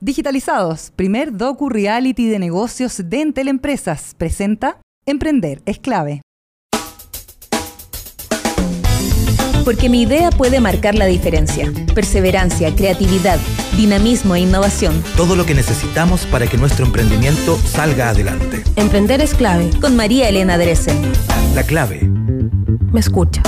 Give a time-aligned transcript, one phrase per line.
[0.00, 6.22] Digitalizados, primer docu reality de negocios de Entel Empresas, presenta Emprender es clave.
[9.64, 11.72] Porque mi idea puede marcar la diferencia.
[11.94, 13.38] Perseverancia, creatividad,
[13.76, 15.02] dinamismo e innovación.
[15.16, 18.62] Todo lo que necesitamos para que nuestro emprendimiento salga adelante.
[18.76, 19.68] Emprender es clave.
[19.80, 20.96] Con María Elena Dresen.
[21.54, 22.08] La clave.
[22.92, 23.42] Me escucha.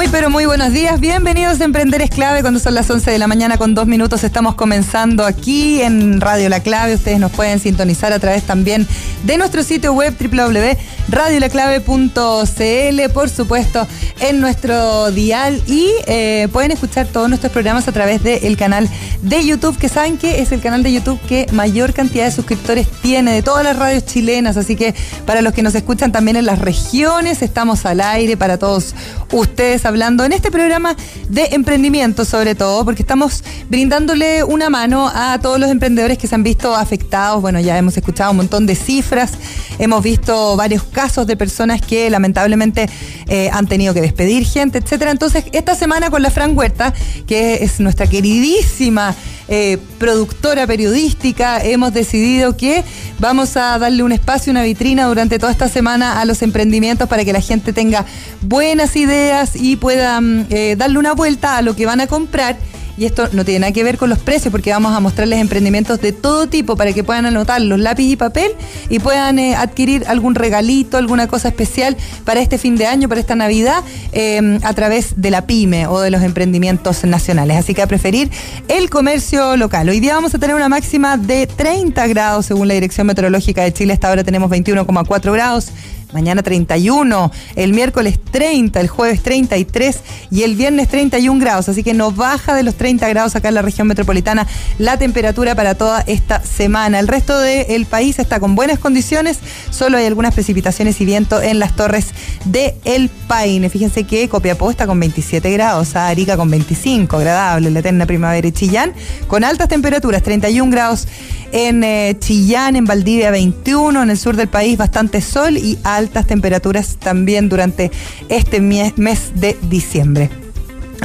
[0.00, 2.40] Muy pero muy buenos días, bienvenidos a Emprender es Clave.
[2.40, 6.48] Cuando son las 11 de la mañana con dos minutos estamos comenzando aquí en Radio
[6.48, 8.88] La Clave, ustedes nos pueden sintonizar a través también
[9.24, 13.86] de nuestro sitio web www.radiolaclave.cl, por supuesto
[14.20, 15.62] en nuestro dial.
[15.66, 18.88] Y eh, pueden escuchar todos nuestros programas a través del canal
[19.20, 22.88] de YouTube, que saben que es el canal de YouTube que mayor cantidad de suscriptores
[23.02, 24.94] tiene de todas las radios chilenas, así que
[25.26, 28.94] para los que nos escuchan también en las regiones, estamos al aire para todos
[29.30, 30.94] ustedes hablando en este programa
[31.28, 36.34] de emprendimiento sobre todo, porque estamos brindándole una mano a todos los emprendedores que se
[36.36, 37.42] han visto afectados.
[37.42, 39.32] Bueno, ya hemos escuchado un montón de cifras,
[39.80, 42.88] hemos visto varios casos de personas que lamentablemente
[43.26, 45.10] eh, han tenido que despedir gente, etcétera.
[45.10, 46.94] Entonces, esta semana con la Fran Huerta,
[47.26, 49.16] que es nuestra queridísima
[49.52, 52.84] eh, productora periodística, hemos decidido que
[53.18, 57.24] vamos a darle un espacio, una vitrina durante toda esta semana a los emprendimientos para
[57.24, 58.06] que la gente tenga
[58.42, 62.56] buenas ideas y puedan eh, darle una vuelta a lo que van a comprar
[63.00, 66.02] y esto no tiene nada que ver con los precios porque vamos a mostrarles emprendimientos
[66.02, 68.52] de todo tipo para que puedan anotar los lápiz y papel
[68.90, 73.18] y puedan eh, adquirir algún regalito, alguna cosa especial para este fin de año, para
[73.18, 73.82] esta Navidad,
[74.12, 77.56] eh, a través de la pyme o de los emprendimientos nacionales.
[77.56, 78.30] Así que a preferir
[78.68, 79.88] el comercio local.
[79.88, 83.72] Hoy día vamos a tener una máxima de 30 grados según la Dirección Meteorológica de
[83.72, 83.94] Chile.
[83.94, 85.72] Hasta ahora tenemos 21,4 grados
[86.12, 91.94] mañana 31, el miércoles 30, el jueves 33 y el viernes 31 grados, así que
[91.94, 94.46] no baja de los 30 grados acá en la región metropolitana
[94.78, 96.98] la temperatura para toda esta semana.
[96.98, 99.38] El resto del país está con buenas condiciones,
[99.70, 102.08] solo hay algunas precipitaciones y viento en las torres
[102.44, 103.68] de El Paine.
[103.70, 108.52] Fíjense que Copiapó está con 27 grados, Arica con 25, agradable, la eterna primavera y
[108.52, 108.92] Chillán
[109.26, 111.06] con altas temperaturas, 31 grados
[111.52, 116.26] en eh, Chillán, en Valdivia 21, en el sur del país bastante sol y altas
[116.26, 117.90] temperaturas también durante
[118.28, 120.30] este mes de diciembre.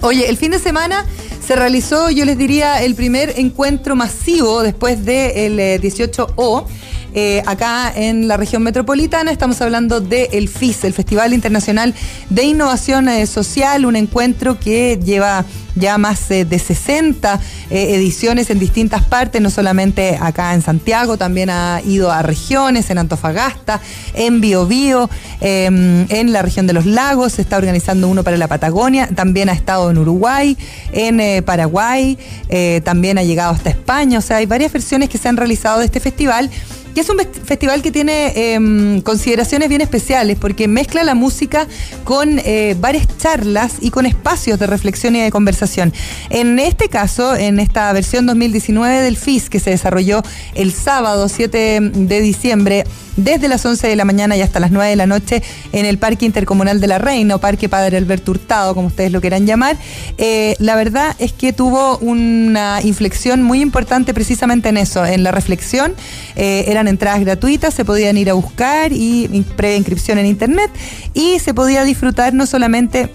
[0.01, 1.05] Oye, el fin de semana
[1.45, 6.65] se realizó, yo les diría, el primer encuentro masivo después del 18O.
[7.15, 9.31] Eh, eh, acá en la región metropolitana.
[9.31, 11.93] Estamos hablando del FIS, el Festival Internacional
[12.29, 15.43] de Innovación Social, un encuentro que lleva
[15.75, 17.39] ya más de 60
[17.69, 22.89] eh, ediciones en distintas partes, no solamente acá en Santiago, también ha ido a regiones,
[22.89, 23.81] en Antofagasta,
[24.13, 25.09] en Biobío,
[25.41, 29.49] em, en la región de los lagos, se está organizando uno para la Patagonia, también
[29.49, 30.57] ha estado en Uruguay,
[30.93, 32.17] en eh, Paraguay,
[32.49, 35.79] eh, también ha llegado hasta España, o sea, hay varias versiones que se han realizado
[35.79, 36.49] de este festival
[36.95, 41.67] que es un festival que tiene em, consideraciones bien especiales porque mezcla la música
[42.05, 45.93] con eh, varias charlas y con espacios de reflexión y de conversación.
[46.29, 50.23] En este caso, en esta versión 2019 del FIS que se desarrolló
[50.55, 52.85] el sábado 7 de diciembre,
[53.17, 55.41] desde las 11 de la mañana y hasta las 9 de la noche
[55.71, 59.21] en el Parque Intercomunal de la Reina o Parque Padre Alberto Hurtado, como ustedes lo
[59.21, 59.77] quieran llamar.
[60.17, 65.31] Eh, la verdad es que tuvo una inflexión muy importante precisamente en eso, en la
[65.31, 65.93] reflexión.
[66.35, 70.71] Eh, entradas gratuitas, se podían ir a buscar y previa inscripción en internet
[71.13, 73.09] y se podía disfrutar no solamente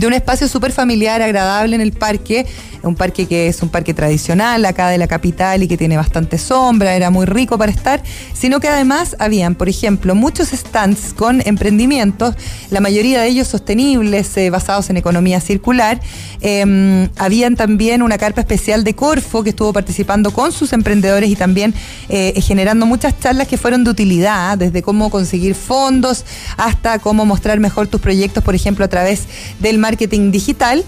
[0.00, 2.46] de un espacio súper familiar, agradable en el parque,
[2.82, 6.38] un parque que es un parque tradicional acá de la capital y que tiene bastante
[6.38, 11.42] sombra, era muy rico para estar, sino que además habían, por ejemplo, muchos stands con
[11.46, 12.34] emprendimientos,
[12.70, 16.00] la mayoría de ellos sostenibles, eh, basados en economía circular.
[16.40, 21.36] Em, habían también una carpa especial de Corfo que estuvo participando con sus emprendedores y
[21.36, 21.74] también
[22.08, 26.24] eh, generando muchas charlas que fueron de utilidad, desde cómo conseguir fondos
[26.56, 29.24] hasta cómo mostrar mejor tus proyectos, por ejemplo, a través
[29.60, 30.82] del marketing digital.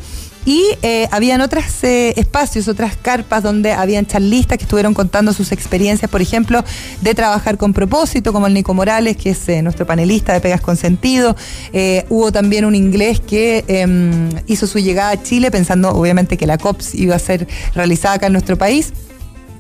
[0.46, 5.52] Y eh, habían otros eh, espacios, otras carpas donde habían charlistas que estuvieron contando sus
[5.52, 6.62] experiencias, por ejemplo,
[7.00, 10.60] de trabajar con propósito, como el Nico Morales, que es eh, nuestro panelista de Pegas
[10.60, 11.34] con Sentido.
[12.10, 16.58] hubo también un inglés que em, hizo su llegada a Chile pensando, obviamente, que la
[16.58, 18.92] COPS iba a ser realizada acá en nuestro país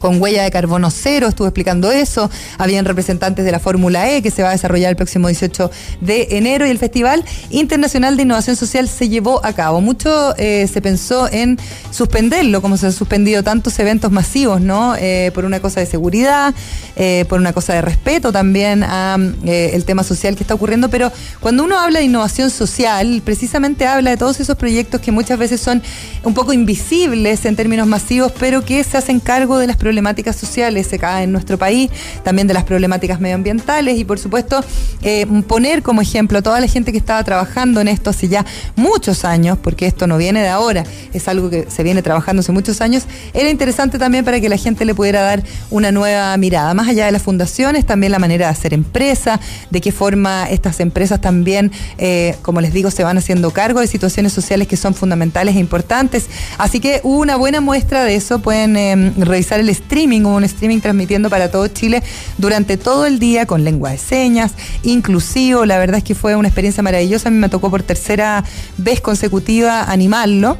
[0.04, 2.30] con huella de carbono cero, estuvo explicando eso.
[2.58, 5.70] Habían representantes de la Fórmula E que se va a desarrollar el próximo 18
[6.02, 9.80] de enero y el Festival Internacional de Innovación Social se llevó a cabo.
[9.80, 11.58] Mucho eh, se pensó en
[11.90, 14.94] suspenderlo, como se han suspendido tantos eventos masivos, ¿no?
[14.94, 16.52] Eh, por una cosa de seguridad,
[16.96, 19.16] eh, por una cosa de respeto también a
[19.46, 21.10] el tema social que está ocurriendo, pero
[21.40, 25.62] cuando uno habla de innovación social, precisamente habla de todos esos proyectos que muchas veces
[25.62, 25.82] son
[26.24, 29.93] un poco invisibles en términos masivos, pero que se hacen cargo de las problemáticas
[30.36, 31.90] sociales acá en nuestro país,
[32.22, 34.64] también de las problemáticas medioambientales y por supuesto
[35.02, 38.44] eh, poner como ejemplo a toda la gente que estaba trabajando en esto hace ya
[38.76, 42.52] muchos años, porque esto no viene de ahora, es algo que se viene trabajando hace
[42.52, 46.74] muchos años, era interesante también para que la gente le pudiera dar una nueva mirada,
[46.74, 49.40] más allá de las fundaciones, también la manera de hacer empresa,
[49.70, 53.86] de qué forma estas empresas también, eh, como les digo, se van haciendo cargo de
[53.86, 56.26] situaciones sociales que son fundamentales e importantes.
[56.58, 60.44] Así que hubo una buena muestra de eso, pueden eh, revisar el streaming, hubo un
[60.44, 62.02] streaming transmitiendo para todo Chile
[62.38, 66.48] durante todo el día con lengua de señas, inclusivo, la verdad es que fue una
[66.48, 68.44] experiencia maravillosa, a mí me tocó por tercera
[68.78, 70.58] vez consecutiva animarlo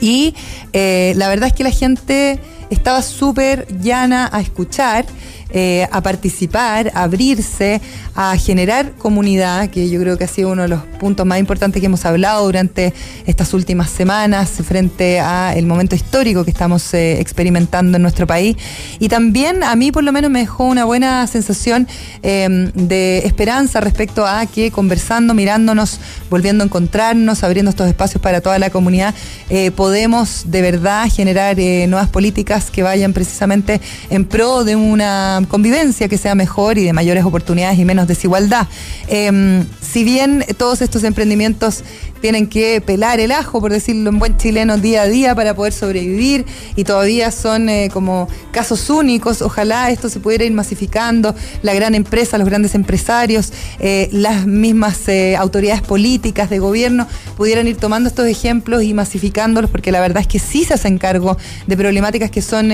[0.00, 0.34] y
[0.72, 2.40] eh, la verdad es que la gente
[2.70, 5.06] estaba súper llana a escuchar.
[5.54, 7.82] Eh, a participar, a abrirse,
[8.14, 11.78] a generar comunidad, que yo creo que ha sido uno de los puntos más importantes
[11.78, 12.94] que hemos hablado durante
[13.26, 18.56] estas últimas semanas frente a el momento histórico que estamos eh, experimentando en nuestro país.
[18.98, 21.86] Y también a mí por lo menos me dejó una buena sensación
[22.22, 26.00] em, de esperanza respecto a que conversando, mirándonos,
[26.30, 29.14] volviendo a encontrarnos, abriendo estos espacios para toda la comunidad,
[29.50, 36.08] eh, podemos de verdad generar nuevas políticas que vayan precisamente en pro de una convivencia
[36.08, 38.66] que sea mejor y de mayores oportunidades y menos desigualdad.
[39.08, 41.84] Em, si bien todos estos emprendimientos
[42.22, 45.72] tienen que pelar el ajo, por decirlo en buen chileno, día a día para poder
[45.72, 46.46] sobrevivir
[46.76, 49.42] y todavía son eh, como casos únicos.
[49.42, 55.08] Ojalá esto se pudiera ir masificando, la gran empresa, los grandes empresarios, eh, las mismas
[55.08, 60.20] eh, autoridades políticas de gobierno pudieran ir tomando estos ejemplos y masificándolos, porque la verdad
[60.20, 61.36] es que sí se hacen cargo
[61.66, 62.70] de problemáticas que son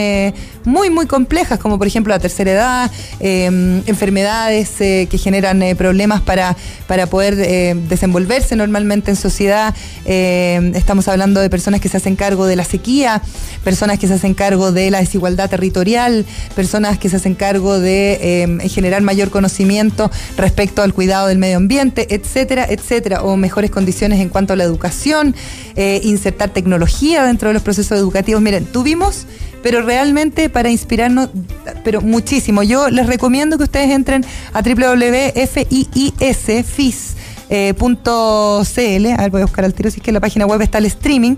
[0.65, 2.91] muy, muy complejas, como por ejemplo la tercera edad,
[3.21, 6.55] enfermedades que generan problemas para,
[6.87, 7.37] para poder
[7.89, 12.65] desenvolverse normalmente en sociedad eh, estamos hablando de personas que se hacen cargo de la
[12.65, 13.23] sequía,
[13.63, 16.25] personas que se hacen cargo de la desigualdad territorial,
[16.55, 21.57] personas que se hacen cargo de eh, generar mayor conocimiento respecto al cuidado del medio
[21.57, 25.35] ambiente, etcétera, etcétera, o mejores condiciones en cuanto a la educación,
[25.77, 28.43] eh, insertar tecnología dentro de los procesos educativos.
[28.43, 29.27] Miren, tuvimos
[29.63, 31.31] pero realmente para inspirarnos,
[31.85, 32.63] pero muchísimo.
[32.63, 35.49] Yo les recomiendo que ustedes entren a www.fiisfis
[37.51, 40.47] eh, .cl, a ver, voy a buscar al tiro si es que en la página
[40.47, 41.37] web está el streaming,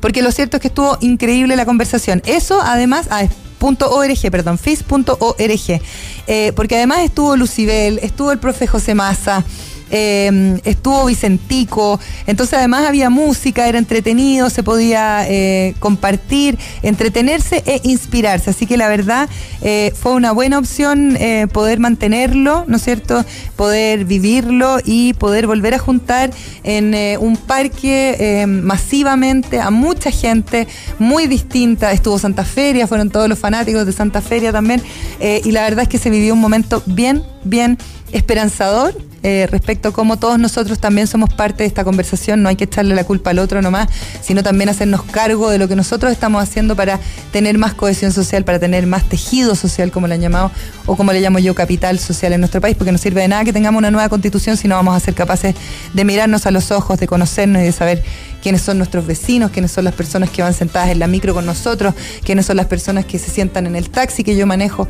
[0.00, 2.22] porque lo cierto es que estuvo increíble la conversación.
[2.26, 3.24] Eso además, ah,
[3.60, 5.80] .org, perdón, fis.org,
[6.26, 9.44] eh, porque además estuvo Lucibel, estuvo el profe José Maza,
[9.90, 17.80] eh, estuvo Vicentico, entonces además había música, era entretenido, se podía eh, compartir, entretenerse e
[17.84, 18.50] inspirarse.
[18.50, 19.28] Así que la verdad
[19.62, 21.16] eh, fue una buena opción
[21.52, 23.24] poder mantenerlo, ¿no es cierto?
[23.56, 26.30] Poder vivirlo y poder volver a juntar
[26.64, 30.66] en un parque masivamente a mucha gente
[30.98, 31.92] muy distinta.
[31.92, 34.82] Estuvo Santa Feria, fueron todos los fanáticos de Santa Feria también,
[35.20, 37.78] y la verdad es que se vivió un momento bien, bien
[38.12, 38.94] esperanzador
[39.24, 42.64] eh, respecto a cómo todos nosotros también somos parte de esta conversación, no hay que
[42.64, 43.88] echarle la culpa al otro nomás,
[44.22, 47.00] sino también hacernos cargo de lo que nosotros estamos haciendo para
[47.32, 50.52] tener más cohesión social, para tener más tejido social, como le han llamado,
[50.86, 53.44] o como le llamo yo, capital social en nuestro país, porque no sirve de nada
[53.44, 55.56] que tengamos una nueva constitución si no vamos a ser capaces
[55.92, 58.04] de mirarnos a los ojos, de conocernos y de saber
[58.40, 61.44] quiénes son nuestros vecinos, quiénes son las personas que van sentadas en la micro con
[61.44, 61.92] nosotros,
[62.24, 64.86] quiénes son las personas que se sientan en el taxi que yo manejo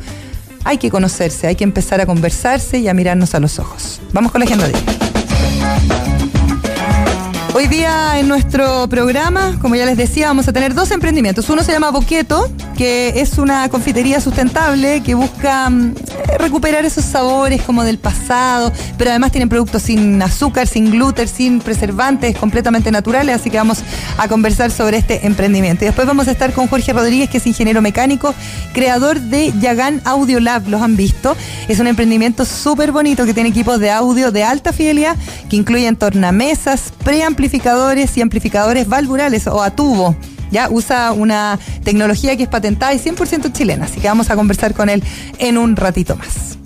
[0.63, 4.01] hay que conocerse, hay que empezar a conversarse y a mirarnos a los ojos.
[4.13, 4.67] Vamos con la agenda
[7.59, 11.49] Hoy día en nuestro programa, como ya les decía, vamos a tener dos emprendimientos.
[11.49, 15.93] Uno se llama Boqueto, que es una confitería sustentable que busca mm,
[16.37, 21.59] recuperar esos sabores como del pasado, pero además tienen productos sin azúcar, sin gluten, sin
[21.59, 23.79] preservantes, completamente naturales, así que vamos
[24.17, 25.83] a conversar sobre este emprendimiento.
[25.83, 28.33] Y después vamos a estar con Jorge Rodríguez, que es ingeniero mecánico,
[28.71, 31.35] creador de Yagan Audio Lab, ¿los han visto?
[31.67, 35.17] Es un emprendimiento súper bonito que tiene equipos de audio de alta fidelidad
[35.49, 40.15] que incluyen tornamesas, preamplificadores y amplificadores valvulales o a tubo
[40.51, 44.73] ya usa una tecnología que es patentada y 100% chilena, así que vamos a conversar
[44.73, 45.03] con él
[45.37, 46.57] en un ratito más.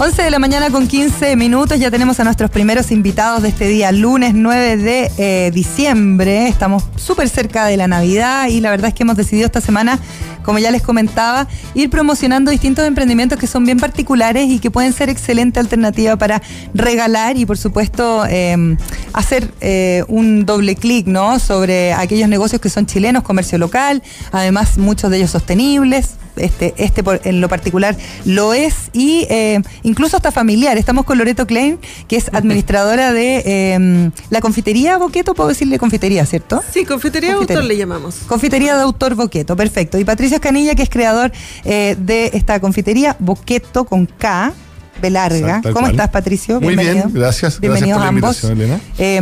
[0.00, 3.66] 11 de la mañana con 15 minutos, ya tenemos a nuestros primeros invitados de este
[3.66, 6.46] día, lunes 9 de eh, diciembre.
[6.46, 9.98] Estamos súper cerca de la Navidad y la verdad es que hemos decidido esta semana,
[10.44, 14.92] como ya les comentaba, ir promocionando distintos emprendimientos que son bien particulares y que pueden
[14.92, 16.42] ser excelente alternativa para
[16.74, 18.76] regalar y por supuesto eh,
[19.14, 21.40] hacer eh, un doble clic ¿no?
[21.40, 24.00] sobre aquellos negocios que son chilenos, comercio local,
[24.30, 30.16] además muchos de ellos sostenibles este, este en lo particular lo es y eh, incluso
[30.16, 30.78] hasta familiar.
[30.78, 36.24] Estamos con Loreto Klein, que es administradora de eh, la confitería Boqueto, puedo decirle confitería,
[36.26, 36.62] ¿cierto?
[36.72, 38.16] Sí, confitería, de autor le llamamos.
[38.26, 39.98] Confitería de autor Boqueto, perfecto.
[39.98, 41.32] Y Patricio Escanilla, que es creador
[41.64, 44.52] eh, de esta confitería Boqueto con K.
[45.00, 45.62] Belarga.
[45.72, 46.60] ¿Cómo estás, Patricio?
[46.60, 47.60] Muy bien, gracias.
[47.60, 48.44] Bienvenidos a ambos.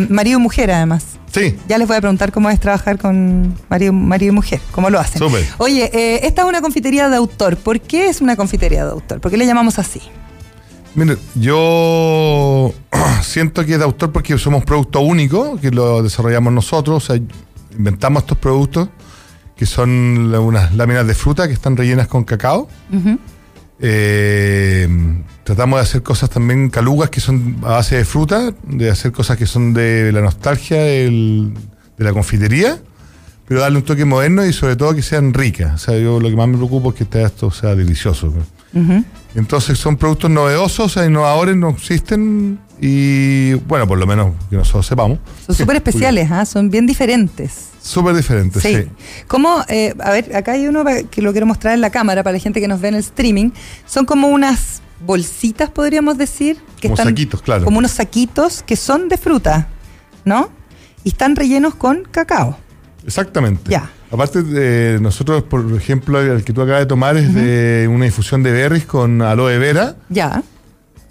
[0.09, 1.05] marido y mujer, además.
[1.37, 1.55] Sí.
[1.69, 4.99] Ya les voy a preguntar cómo es trabajar con marido, marido y mujer, cómo lo
[4.99, 5.21] hacen.
[5.59, 7.59] Oye, eh, esta es una confitería de autor.
[7.59, 9.21] ¿Por qué es una confitería de autor?
[9.21, 10.01] ¿Por qué le llamamos así?
[10.95, 12.73] Mire, yo
[13.23, 17.23] siento que es de autor porque somos producto único, que lo desarrollamos nosotros, o sea,
[17.77, 18.89] inventamos estos productos
[19.57, 22.69] que son unas láminas de fruta que están rellenas con cacao.
[23.81, 24.89] Eh,
[25.45, 29.37] tratamos de hacer cosas también calugas que son a base de fruta, de hacer cosas
[29.37, 31.53] que son de la nostalgia de
[31.99, 32.79] la confitería,
[33.47, 35.75] pero darle un toque moderno y sobre todo que sean ricas.
[35.75, 38.33] O sea, yo lo que más me preocupa es que esto sea delicioso.
[39.35, 44.57] Entonces son productos novedosos, o sea, innovadores no existen y bueno, por lo menos que
[44.57, 45.19] nosotros sepamos.
[45.47, 46.45] Son súper especiales, ¿ah?
[46.45, 47.69] son bien diferentes.
[47.81, 48.75] Súper diferentes, sí.
[48.75, 48.89] sí.
[49.29, 49.65] ¿Cómo?
[49.69, 52.41] Eh, a ver, acá hay uno que lo quiero mostrar en la cámara para la
[52.41, 53.51] gente que nos ve en el streaming.
[53.87, 56.59] Son como unas bolsitas, podríamos decir.
[56.81, 57.65] Que como saquitos, claro.
[57.65, 59.69] Como unos saquitos que son de fruta,
[60.25, 60.51] ¿no?
[61.05, 62.59] Y están rellenos con cacao.
[63.07, 63.71] Exactamente.
[63.71, 63.91] Ya.
[64.11, 68.43] Aparte, de nosotros, por ejemplo, el que tú acabas de tomar es de una infusión
[68.43, 69.97] de berries con aloe vera.
[70.09, 70.43] Ya.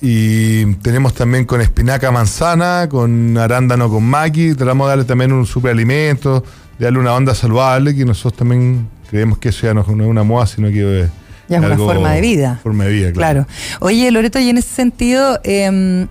[0.08, 4.54] Y tenemos también con espinaca manzana, con arándano con maqui.
[4.54, 6.44] Tratamos de darle también un superalimento,
[6.78, 10.22] de darle una onda saludable, que nosotros también creemos que eso ya no es una
[10.22, 11.10] moda, sino que
[11.50, 12.60] ya es una forma de vida.
[12.62, 13.48] Forma de vida, claro.
[13.80, 16.06] Oye, Loreto, y en ese sentido, eh,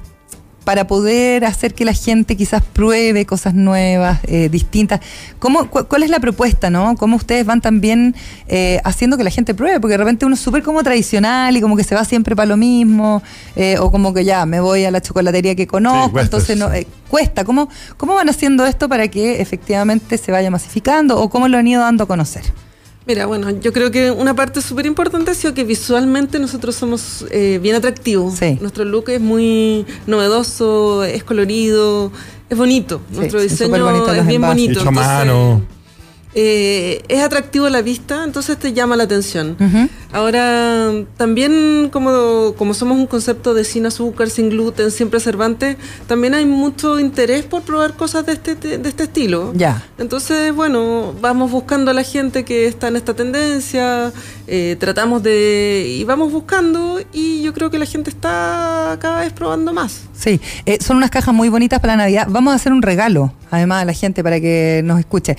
[0.64, 5.00] para poder hacer que la gente quizás pruebe cosas nuevas, eh, distintas,
[5.38, 6.96] ¿cómo, ¿cuál es la propuesta, no?
[6.96, 8.14] ¿Cómo ustedes van también
[8.48, 9.80] eh, haciendo que la gente pruebe?
[9.80, 12.46] Porque de repente uno es súper como tradicional y como que se va siempre para
[12.46, 13.22] lo mismo,
[13.56, 16.70] eh, o como que ya me voy a la chocolatería que conozco, entonces no,
[17.08, 17.44] cuesta.
[17.44, 21.66] ¿Cómo, ¿Cómo van haciendo esto para que efectivamente se vaya masificando o cómo lo han
[21.66, 22.42] ido dando a conocer?
[23.06, 27.26] Mira, bueno, yo creo que una parte súper importante ha sido que visualmente nosotros somos
[27.30, 28.40] eh, bien atractivos.
[28.60, 32.10] Nuestro look es muy novedoso, es colorido,
[32.48, 33.02] es bonito.
[33.10, 34.80] Nuestro diseño es, bien bonito.
[34.80, 35.62] Hecho a mano.
[36.34, 39.56] Eh, es atractivo a la vista, entonces te llama la atención.
[40.12, 45.76] Ahora, también como, como somos un concepto de sin azúcar, sin gluten, sin preservante,
[46.06, 49.52] también hay mucho interés por probar cosas de este, de este estilo.
[49.54, 49.86] Ya.
[49.98, 54.12] Entonces, bueno, vamos buscando a la gente que está en esta tendencia,
[54.46, 55.86] eh, tratamos de...
[55.88, 60.02] y vamos buscando y yo creo que la gente está cada vez probando más.
[60.14, 62.26] Sí, eh, son unas cajas muy bonitas para la Navidad.
[62.30, 65.36] Vamos a hacer un regalo, además, a la gente para que nos escuche.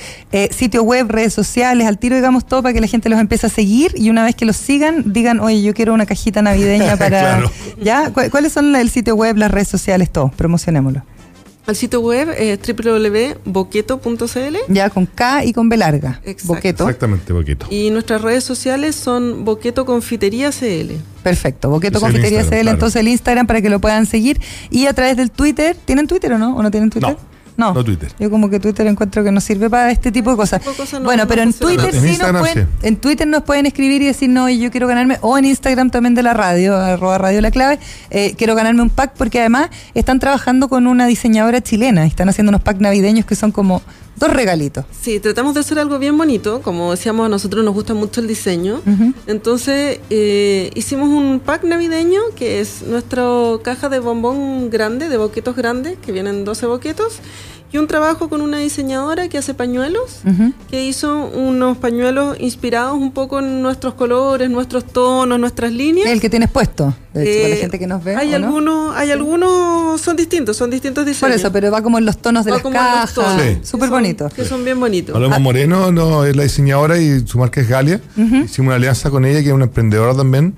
[0.52, 3.50] sitio web, redes sociales, al tiro, digamos todo para que la gente los empiece a
[3.50, 7.44] seguir y una vez que los sigan, digan, oye, yo quiero una cajita navideña para.
[7.82, 8.12] ¿Ya?
[8.12, 10.30] ¿Cuáles son el sitio web, las redes sociales, todo?
[10.36, 11.04] Promocionémoslo.
[11.68, 14.56] El sitio web es www.boqueto.cl.
[14.68, 16.22] Ya, con K y con B larga.
[16.44, 16.84] Boqueto.
[16.84, 17.68] Exactamente, Boqueto.
[17.72, 20.92] Y nuestras redes sociales son Boqueto Confitería CL.
[21.24, 24.40] Perfecto, Boqueto Confitería CL, entonces el Instagram para que lo puedan seguir.
[24.70, 26.56] Y a través del Twitter, ¿tienen Twitter o no?
[26.56, 27.12] ¿O no tienen Twitter?
[27.12, 27.35] No.
[27.58, 28.12] No, no Twitter.
[28.20, 30.62] Yo como que Twitter encuentro que no sirve para este tipo de cosas.
[31.04, 34.50] bueno, pero en Twitter sí nos pueden, en Twitter nos pueden escribir y decir, no,
[34.50, 38.36] yo quiero ganarme, o en Instagram también de la radio, arroba radio la clave, eh,
[38.38, 42.50] quiero ganarme un pack porque además están trabajando con una diseñadora chilena, y están haciendo
[42.50, 43.82] unos packs navideños que son como
[44.18, 44.86] dos regalitos.
[44.92, 48.28] Sí, tratamos de hacer algo bien bonito, como decíamos, a nosotros nos gusta mucho el
[48.28, 48.82] diseño,
[49.28, 53.24] entonces eh, hicimos un pack navideño que es nuestra
[53.64, 57.20] caja de bombón grande, de boquetos grandes, que vienen 12 boquetos
[57.76, 60.22] y un trabajo con una diseñadora que hace pañuelos,
[60.70, 66.08] que hizo unos pañuelos inspirados un poco en nuestros colores, nuestros tonos, nuestras líneas.
[66.08, 68.16] El que tienes puesto, de hecho, para la eh, gente que nos ve.
[68.16, 71.32] Hay algunos, hay algunos, son distintos, son distintos diseños.
[71.34, 73.14] Por eso, pero va como en los tonos de las cajas.
[73.64, 74.30] Súper bonito.
[74.30, 75.12] Que son bien bonitos.
[75.12, 75.40] Paloma ah.
[75.40, 78.00] Moreno no, es la diseñadora y su marca es Galia.
[78.16, 80.56] Hicimos una alianza con ella, que es una emprendedora también.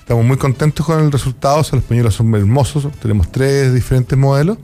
[0.00, 4.58] Estamos muy contentos con el resultado, los pañuelos son hermosos, tenemos tres diferentes modelos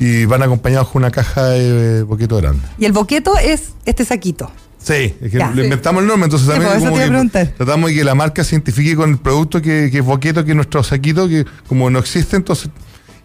[0.00, 2.60] y van acompañados con una caja de boqueto grande.
[2.78, 4.50] Y el boqueto es este saquito.
[4.82, 5.50] Sí, es que Ya.
[5.52, 8.42] le inventamos el nombre, entonces Sí, también pues, como que tratamos de que la marca
[8.42, 11.90] se identifique con el producto que, que es boqueto, que es nuestro saquito, que como
[11.90, 12.70] no existe, entonces.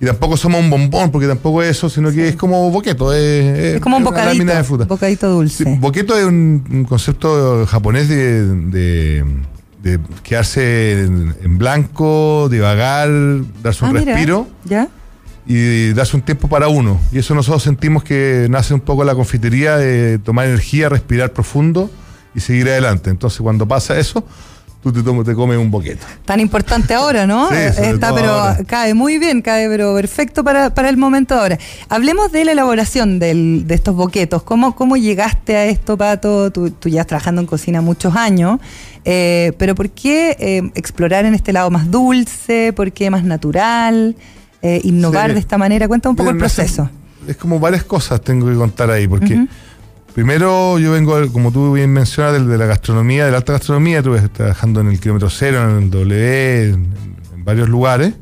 [0.01, 3.13] Y tampoco somos un bombón, porque tampoco es eso, sino que es como boqueto.
[3.13, 4.33] Es, Es como un una bocadito.
[4.33, 4.83] lámina de fruta.
[4.83, 5.63] Bocadito dulce.
[5.63, 9.25] Sí, boqueto es un, un concepto japonés de, de-
[9.81, 13.07] de quedarse en, en blanco, divagar,
[13.63, 14.13] darse un Ah, mira.
[14.15, 14.89] respiro ¿Ya?
[15.47, 16.99] Y darse un tiempo para uno.
[17.11, 21.89] Y eso nosotros sentimos que nace un poco la confitería de tomar energía, respirar profundo
[22.33, 23.09] y seguir adelante.
[23.09, 24.23] Entonces cuando pasa eso,
[24.81, 26.05] tú te, te comes un boqueto.
[26.25, 27.49] Tan importante ahora, ¿no?
[27.49, 28.57] Sí, Está, pero ahora.
[28.65, 31.57] cae muy bien, cae, pero perfecto para, para el momento ahora.
[31.89, 34.41] Hablemos de la elaboración del- de estos boquetos.
[34.43, 36.51] ¿Cómo, ¿Cómo llegaste a esto, Pato?
[36.51, 38.59] Tú, tú ya trabajando en cocina muchos años,
[39.05, 42.73] eh, pero ¿por qué eh, explorar en este lado más dulce?
[42.73, 44.15] ¿Por qué más natural?
[44.67, 45.33] Eh, innovar Sí.
[45.35, 45.87] de esta manera.
[45.87, 46.89] Cuenta un poco el proceso.
[47.27, 49.45] Es como varias cosas tengo que contar ahí, porque
[50.15, 53.99] primero yo vengo, como tú bien mencionas, del- de, la gastronomía, de la alta gastronomía,
[53.99, 56.73] estuve trabajando en el kilómetro cero, en el W, en,
[57.35, 58.13] en varios lugares.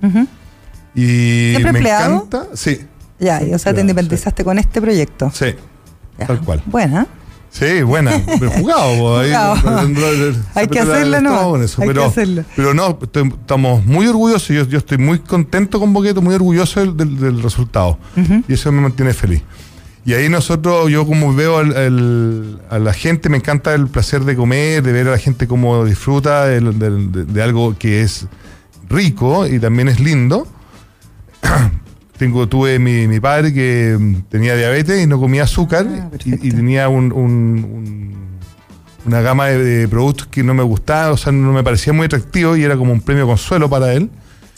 [0.95, 2.15] Y ¿Siempre me empleado?
[2.15, 2.81] encanta, sí,
[3.19, 5.31] Ya, y, o sea, te independizaste con este proyecto.
[5.33, 5.55] sí,
[6.19, 6.27] Ya.
[6.27, 6.61] tal cual.
[6.65, 7.07] Buena.
[7.53, 8.19] Sí, buena,
[8.57, 9.19] jugado.
[9.19, 9.57] ahí, Jugado.
[9.57, 11.55] se Hay que mete la- hacerlo, el ¿no?
[11.61, 12.43] eso, Hay que pero, hacerlo.
[12.55, 14.47] pero no, estoy- estamos muy orgullosos.
[14.49, 17.99] Yo, yo estoy muy contento con Boqueto, muy orgulloso del, del- del resultado.
[18.47, 19.43] Y eso me mantiene feliz.
[20.03, 24.23] Y ahí nosotros, yo como veo al- al- a la gente, me encanta el placer
[24.25, 28.25] de comer, de ver a la gente cómo disfruta de algo que es
[28.89, 30.47] rico y también es lindo.
[32.17, 36.51] Tengo, tuve mi, mi padre que mm, tenía diabetes y no comía azúcar Ah, y,
[36.51, 38.13] tenía un- un- un-
[39.05, 42.05] una gama de, de productos que no me gustaba, o sea, no me parecía muy
[42.05, 44.09] atractivo y era como un premio consuelo para él.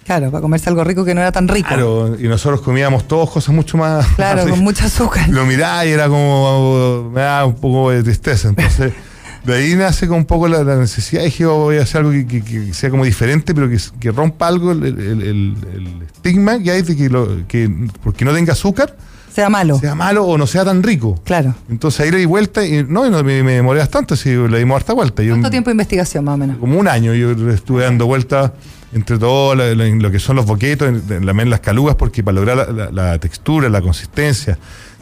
[0.06, 1.68] Claro, para comerse algo rico que no era tan rico.
[1.70, 4.06] Claro, y nosotros comíamos todos cosas mucho más.
[4.16, 5.28] Claro, con mucho azúcar.
[5.30, 8.50] lo miraba y era como, me daba un poco de tristeza.
[8.50, 8.94] Entonces,
[9.46, 11.24] de ahí nace un poco la, la necesidad.
[11.24, 14.12] Dije, yo voy a hacer algo que, que- que sea como diferente, pero que, que
[14.12, 17.70] rompa algo el, el- el- el estigma que hay de que, lo, que
[18.04, 18.96] porque no tenga azúcar,
[19.34, 19.78] Sea malo.
[19.80, 21.22] sea malo o no sea tan rico.
[21.26, 21.54] Claro.
[21.70, 24.58] Entonces ahí le di vuelta y no, y no me, me demoré bastante, si le
[24.60, 25.22] dimos harta vuelta.
[25.24, 26.58] Yo- ¿Cuánto tiempo de investigación más o menos?
[26.58, 28.52] como un año yo estuve dando vueltas
[28.94, 32.70] entre todo la- la- lo que son los boquetos, en- las calugas, porque para lograr
[32.94, 34.58] la textura, la consistencia,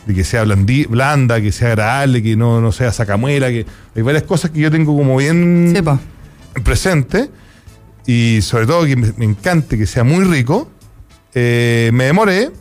[0.05, 4.23] de que sea blanda, que sea agradable, que no, no sea sacamuela, que hay varias
[4.23, 5.73] cosas que yo tengo como bien
[6.63, 7.29] presente
[8.05, 10.69] y sobre todo que me, me encante que sea muy rico.
[11.33, 12.51] Eh, me demoré,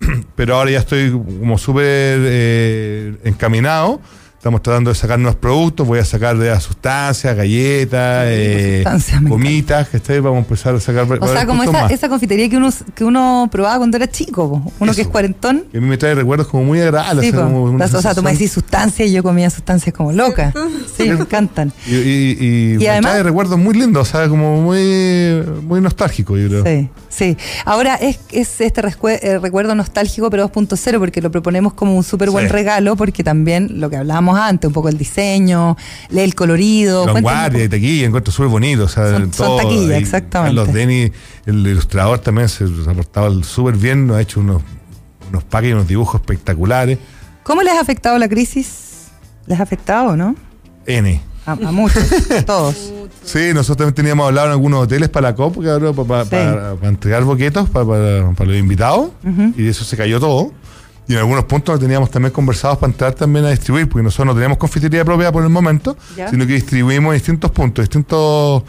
[0.36, 4.00] pero ahora ya estoy como súper eh, encaminado.
[4.46, 5.84] Estamos tratando de sacar nuevos productos.
[5.88, 10.72] Voy a sacar de las sustancias, galletas, eh, sustancias, gomitas, que esté, vamos a empezar
[10.72, 11.04] a sacar.
[11.20, 14.72] O sea, como esa, esa confitería que uno, que uno probaba cuando era chico, po.
[14.78, 15.64] uno que es cuarentón.
[15.72, 17.24] Que a mí me trae recuerdos como muy agradables.
[17.24, 19.50] Sí, o sea, como una Las- o sea, tú me decís sustancias y yo comía
[19.50, 20.54] sustancias como loca.
[20.96, 21.72] Sí, me encantan.
[21.84, 25.80] Y, y, y Y me además- trae recuerdos muy lindos, o sea, como muy, muy
[25.80, 26.64] nostálgico, yo creo.
[26.64, 27.36] Sí, sí.
[27.64, 32.30] Ahora es, es este eh, recuerdo nostálgico, pero 2.0, porque lo proponemos como un súper
[32.30, 32.52] buen Sí.
[32.52, 35.76] regalo, porque también lo que hablábamos antes, un poco el diseño,
[36.10, 37.06] el colorido.
[37.06, 38.84] Vanguardia y taquilla, encuentro súper bonito.
[38.84, 40.56] O sea, Son- taquilla, exactamente.
[40.56, 41.12] Carlos Denny,
[41.46, 44.62] el ilustrador, también se ha portado súper bien, nos ha hecho unos,
[45.30, 46.98] unos paques y unos dibujos espectaculares.
[47.42, 49.06] ¿Cómo les ha afectado la crisis?
[49.46, 50.34] ¿Les ha afectado, no?
[50.86, 51.20] N.
[51.46, 52.92] A, a muchos, a todos.
[53.24, 56.30] Sí, nosotros también teníamos hablado en algunos hoteles para la COP, cabrón, para, Sí.
[56.30, 59.52] para- para entregar boquetos para, para- para los invitados, Ujú.
[59.56, 60.52] y de eso se cayó todo.
[61.08, 64.34] Y en algunos puntos teníamos también conversados para entrar también a distribuir, porque nosotros no
[64.34, 66.28] tenemos confitería propia por el momento, Ya.
[66.28, 68.62] sino que distribuimos en distintos puntos, distintas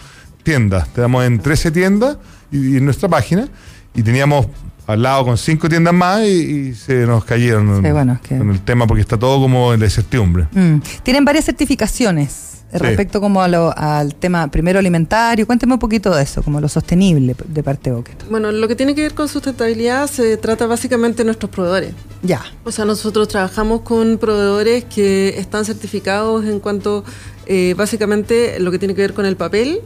[0.43, 0.87] tiendas.
[0.93, 2.17] Tenemos en 13 tiendas
[2.51, 3.47] y, y en nuestra página,
[3.95, 4.45] y teníamos
[4.85, 8.37] al lado con 5 tiendas más y, y se nos cayeron Sí, bueno, es que-
[8.37, 10.47] con el tema porque está todo como en la incertidumbre.
[10.53, 10.77] Mm.
[11.03, 12.77] Tienen varias certificaciones Sí.
[12.79, 15.47] respecto como a lo- al tema primero alimentario.
[15.47, 18.25] Cuénteme un poquito de eso, como lo sostenible de parte de Boqueto.
[18.29, 21.93] Bueno, lo que tiene que ver con sustentabilidad se trata básicamente de nuestros proveedores.
[22.23, 22.41] Ya.
[22.65, 27.05] O sea, nosotros trabajamos con proveedores que están certificados en cuanto,
[27.49, 29.79] eh, básicamente, lo que tiene que ver con el papel.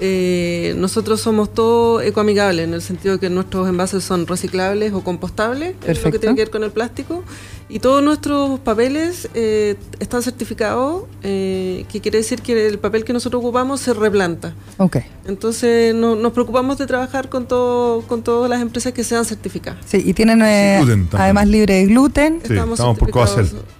[0.00, 5.02] Eh, nosotros somos todo ecoamigable en el sentido de que nuestros envases son reciclables o
[5.02, 7.22] compostables, es lo que tiene que ver con el plástico.
[7.68, 13.12] Y todos nuestros papeles eh, están certificados, eh, que quiere decir que el papel que
[13.12, 14.54] nosotros ocupamos se replanta.
[14.76, 14.98] Ok.
[15.26, 19.80] Entonces no- nos preocupamos de trabajar con, todo, con todas las empresas que sean certificadas.
[19.86, 20.78] Sí, y tienen eh,
[21.12, 22.40] además libre de gluten.
[22.44, 23.10] Sí, estamos por.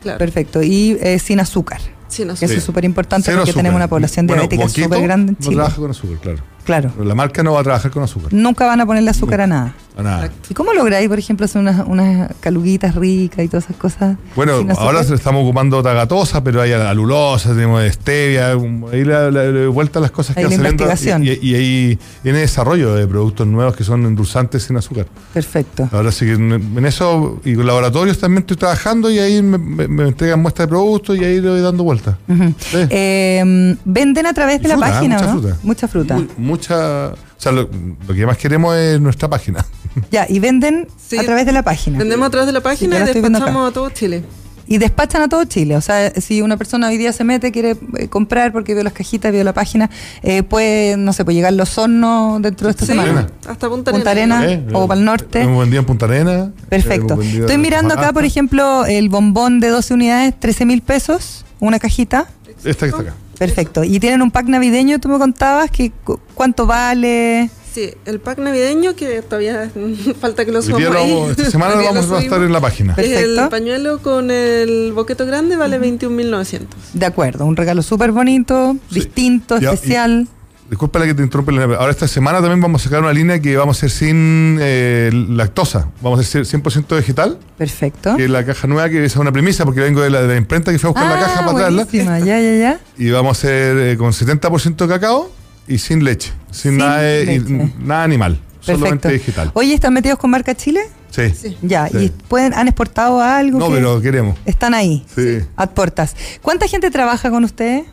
[0.02, 0.62] Claro, Perfecto.
[0.62, 1.80] Y eh, sin azúcar.
[2.08, 2.44] Que azúcar.
[2.50, 3.54] eso es súper importante porque azúcar.
[3.62, 5.56] tenemos una población Bueno, diabética Boquito súper grande en No Chile.
[5.56, 6.38] trabaja con azúcar, claro.
[6.66, 6.90] Claro.
[6.94, 8.34] Pero la marca no va a trabajar con azúcar.
[8.34, 9.74] Nunca van a ponerle azúcar a nada.
[9.96, 10.30] A nada.
[10.50, 14.18] ¿Y cómo lográis, por ejemplo, hacer unas, unas caluguitas ricas y todas esas cosas?
[14.34, 18.50] Bueno, ahora estamos ocupando tagatosa, pero hay alulosa, tenemos stevia,
[18.92, 21.24] ahí la, la- la- vuelta a las cosas que la investigación.
[21.24, 25.06] Y, y- y ahí viene desarrollo de productos nuevos que son endulzantes sin azúcar.
[25.32, 25.88] Perfecto.
[25.92, 29.88] Ahora sí que en, eso, y con laboratorios también estoy trabajando y ahí me, me-
[29.88, 32.16] me entregan muestras de productos y ahí le voy dando vueltas.
[32.58, 32.78] Sí.
[32.90, 35.40] Eh, ¿Venden a través Y de la fruta, página, mucha ¿no?
[35.40, 35.56] fruta.
[35.62, 36.18] Mucha fruta.
[36.56, 37.08] Mucha.
[37.08, 37.68] O sea, lo,
[38.08, 39.64] lo que más queremos es nuestra página.
[40.10, 41.16] Ya, y venden Sí.
[41.16, 41.96] a través de la página.
[41.98, 44.24] Vendemos a través de la página y despachamos a todo Chile.
[44.66, 45.74] Y despachan a todo Chile.
[45.74, 48.92] O sea, si una persona hoy día se mete, quiere eh, comprar porque vio las
[48.92, 49.88] cajitas, vio la página,
[50.22, 53.26] eh, puede, no sé, puede llegar los hornos dentro de esta Sí, semana.
[53.48, 54.10] hasta Punta, Punta.
[54.10, 54.44] Arena.
[54.44, 55.40] Eh, o pa'l norte.
[55.40, 56.52] Hemos vendido en Punta Arena.
[56.68, 57.18] Perfecto.
[57.22, 62.26] Estoy mirando acá, por ejemplo, el bombón de 12 unidades, 13 mil pesos, una cajita.
[62.64, 63.14] Esta que está acá.
[63.38, 63.84] Perfecto.
[63.84, 67.50] Y tienen un pack navideño, tú me contabas, que cu- cuánto vale.
[67.72, 69.70] Sí, el pack navideño que todavía
[70.20, 72.94] falta que lo subamos lo esta semana lo vamos a estar en la página.
[72.94, 73.42] Perfecto.
[73.44, 76.66] El pañuelo con el boqueto grande vale 21.900.
[76.94, 78.94] De acuerdo, un regalo súper bonito, Sí.
[79.00, 80.26] distinto, y- especial.
[80.68, 81.52] Disculpa la que te interrumpe.
[81.76, 85.10] Ahora esta semana también vamos a sacar una línea que vamos a hacer sin eh,
[85.28, 85.88] lactosa.
[86.02, 88.16] Vamos a hacer 100% vegetal, Perfecto.
[88.16, 90.36] que es la caja nueva, que es una premisa porque vengo de la, de la
[90.36, 91.86] imprenta que fue a buscar la caja para traerla.
[92.12, 92.80] Ah, ya, ya, ya.
[92.98, 95.30] Y vamos a hacer eh, con 70% cacao
[95.68, 96.32] y sin leche.
[96.50, 98.40] Sin, Sin nada, y- animal.
[98.60, 99.52] Solamente vegetal.
[99.54, 100.80] Oye, ¿están metidos con marca Chile?
[101.10, 101.30] Sí.
[101.30, 101.56] Sí.
[101.62, 101.96] Ya, Sí.
[101.98, 103.58] ¿y pueden, han exportado algo?
[103.60, 104.36] No, que- pero queremos.
[104.44, 105.38] Están ahí, Sí.
[105.54, 106.16] a puertas.
[106.42, 107.84] ¿Cuánta gente trabaja con ustedes?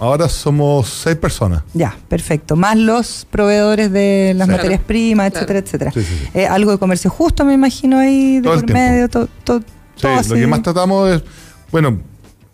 [0.00, 1.62] Ahora somos seis personas.
[1.74, 2.56] Ya, perfecto.
[2.56, 4.52] Más los proveedores de las Sí.
[4.52, 5.44] materias primas, Claro.
[5.44, 5.92] etcétera, etcétera.
[5.92, 6.38] Sí, sí, sí.
[6.38, 9.66] Eh, algo de comercio justo, me imagino, ahí de Todo por medio, to- to- Sí,
[10.02, 11.22] todo lo que más tratamos es,
[11.70, 12.00] bueno,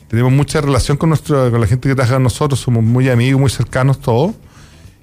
[0.09, 3.41] tenemos mucha relación con nuestra, con la gente que trabaja con nosotros, somos muy amigos,
[3.41, 4.33] muy cercanos todos.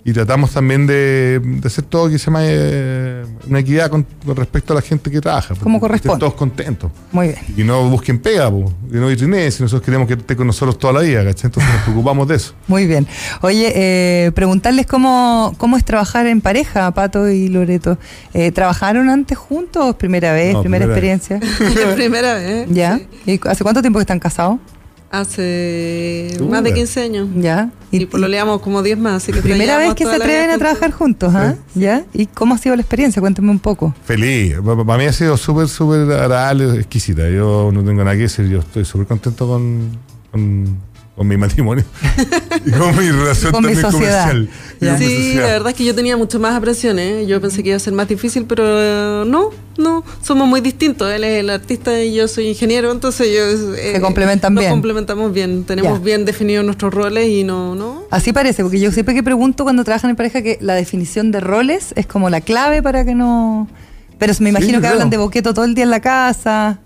[0.06, 4.36] Y tratamos también de, de hacer todo que se llama eh, una equidad con, con
[4.36, 5.56] respecto a la gente que trabaja.
[5.56, 6.20] Como corresponde.
[6.20, 6.92] todos contentos.
[7.14, 7.40] Muy bien.
[7.48, 10.46] Y que no busquen pega, po, y no vitrineen, si nosotros queremos que esté con
[10.46, 11.48] nosotros toda la vida, ¿cachai?
[11.48, 12.54] Entonces nos preocupamos de eso.
[12.68, 13.08] Muy bien.
[13.42, 17.98] Oye, eh, preguntarles cómo, cómo es trabajar en pareja, Pato y Loreto.
[18.34, 19.96] Eh, ¿Trabajaron antes juntos?
[19.96, 20.54] ¿Primera vez?
[20.54, 21.40] No, ¿Primera, primera experiencia?
[21.96, 22.68] Primera vez.
[22.72, 22.98] ¿Ya?
[22.98, 23.40] sí.
[23.42, 24.60] ¿Y hace cuánto tiempo que están casados?
[25.14, 26.76] Hace Uh, más de bueno.
[26.76, 27.28] 15 años.
[27.36, 27.70] ¿Ya?
[27.92, 29.22] Y, por lo leamos como 10 más.
[29.24, 31.56] Así que Primera vez que se atreven a trabajar juntos, ¿ah?
[31.76, 32.04] ¿Ya?
[32.14, 33.22] ¿Y cómo ha sido la experiencia?
[33.22, 33.94] Cuéntame un poco.
[34.06, 34.56] Feliz.
[34.66, 37.30] Pa- Para mí ha sido súper, súper agradable, exquisita.
[37.30, 38.48] Yo no tengo nada que decir.
[38.50, 39.92] Yo estoy súper contento con,
[40.32, 40.78] con,
[41.16, 41.86] con mi matrimonio
[42.66, 44.28] y con mi relación Con mi también sociedad.
[44.32, 44.50] comercial.
[44.80, 47.26] Con mi Sí, la verdad es que yo tenía mucho más apreciación, ¿eh?
[47.28, 51.12] Yo pensé que iba a ser más difícil, pero eh, no, no, somos muy distintos.
[51.14, 53.76] Él es el artista y yo soy ingeniero, entonces yo...
[53.76, 54.72] eh, Se complementan nos bien.
[54.72, 56.04] complementamos bien, tenemos Ya.
[56.04, 58.04] bien definidos nuestros roles y no, no.
[58.10, 61.40] Así parece, porque yo siempre que pregunto cuando trabajan en pareja que la definición de
[61.42, 63.68] roles es como la clave para que no...
[64.18, 66.80] Pero me imagino que hablan de boqueto todo el día en la casa,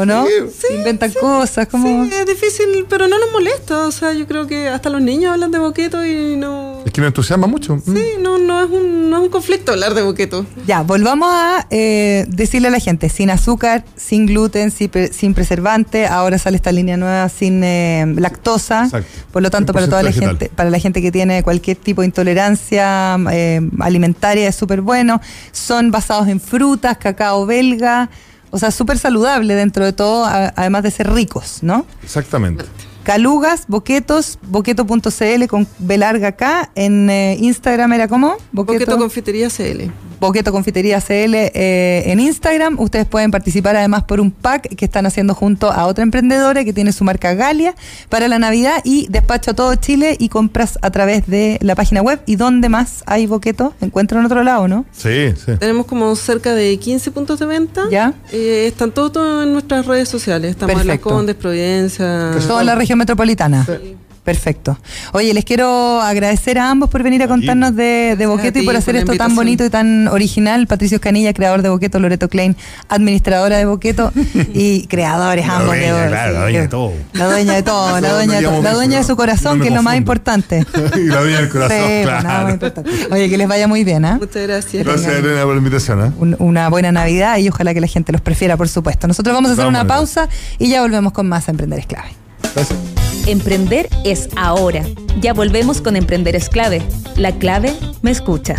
[0.00, 0.24] ¿o no?
[0.26, 2.04] Sí, Inventan cosas, como...
[2.04, 3.86] Sí, es difícil, pero no nos molesta.
[3.86, 6.82] O sea, yo creo que hasta los niños hablan de boqueto y no...
[6.86, 7.76] Es que nos entusiasma mucho.
[7.84, 7.96] Mm.
[7.96, 10.46] Sí, no, no, es un, no es un conflicto hablar de boqueto.
[10.66, 15.34] Ya, volvamos a eh, decirle a la gente, sin azúcar, sin gluten, sin, pre- sin
[15.34, 19.08] preservante, ahora sale esta línea nueva sin eh, lactosa, Exacto.
[19.32, 20.28] por lo tanto para 100% toda la vegetal.
[20.30, 25.20] gente, para la gente que tiene cualquier tipo de intolerancia eh, alimentaria es súper bueno,
[25.52, 28.08] son basados en frutas, cacao belga,
[28.50, 31.86] o sea, súper saludable dentro de todo, a- además de ser ricos, ¿no?
[32.02, 32.64] Exactamente.
[33.04, 39.90] Calugas, boquetos, boqueto.cl con B larga acá, en eh, Instagram era como Boqueto Confitería CL.
[40.20, 42.78] Boqueto Confitería CL eh, en Instagram.
[42.78, 46.72] Ustedes pueden participar además por un pack que están haciendo junto a otra emprendedora que
[46.72, 47.74] tiene su marca Galia
[48.08, 52.02] para la Navidad y despacho a todo Chile y compras a través de la página
[52.02, 52.20] web.
[52.26, 53.74] ¿Y dónde más hay Boqueto?
[53.80, 54.84] Encuentro en otro lado, ¿no?
[54.92, 55.52] Sí, sí.
[55.58, 57.84] Tenemos como cerca de 15 puntos de venta.
[57.90, 58.14] ¿Ya?
[58.32, 60.50] Eh, están todos, en nuestras redes sociales.
[60.50, 61.10] Estamos en Las Perfecto.
[61.10, 62.30] Condes, Providencia.
[62.46, 63.66] Todo en la región metropolitana.
[64.28, 64.78] Perfecto.
[65.14, 68.76] Oye, les quiero agradecer a ambos por venir a contarnos de, de Boqueto y por
[68.76, 70.66] hacer por esto tan bonito y tan original.
[70.66, 72.54] Patricio Escanilla, creador de Boqueto, Loreto Klein,
[72.90, 74.12] administradora de Boqueto
[74.52, 75.68] y creadores La ambos.
[75.68, 76.92] dueña, de- claro, la dueña de todo.
[77.14, 79.60] La dueña de todo, la dueña de, no todo, la dueña de su no corazón,
[79.62, 80.66] que es lo más importante.
[80.96, 82.22] y la dueña del corazón, Sí, claro.
[82.28, 82.90] nada más importante.
[83.10, 84.18] Oye, que les vaya muy bien, ¿ah?
[84.20, 84.84] Muchas gracias.
[84.84, 86.04] Gracias, Elena, por la invitación.
[86.04, 86.12] ¿eh?
[86.18, 89.08] Un- una buena Navidad y ojalá que la gente los prefiera, por supuesto.
[89.08, 91.86] Nosotros vamos a hacer Vamos una pausa y ya volvemos con más a Emprender es
[91.86, 92.10] Clave.
[92.58, 93.28] Gracias.
[93.28, 94.82] Emprender es ahora.
[95.20, 96.82] Ya volvemos con Emprender es clave.
[97.16, 98.56] La clave me escucha.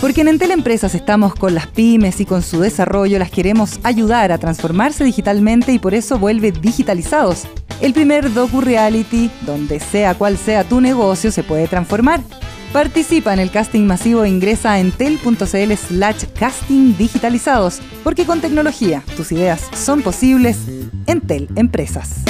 [0.00, 4.30] Porque en Entel Empresas estamos con las pymes y con su desarrollo las queremos ayudar
[4.30, 7.44] a transformarse digitalmente y por eso vuelve Digitalizados,
[7.80, 12.20] el primer docu-reality donde sea cual sea tu negocio se puede transformar.
[12.72, 19.02] Participa en el casting masivo e ingresa en tel.cl slash casting digitalizados, porque con tecnología
[19.14, 20.56] tus ideas son posibles
[21.06, 22.22] en Tel Empresas.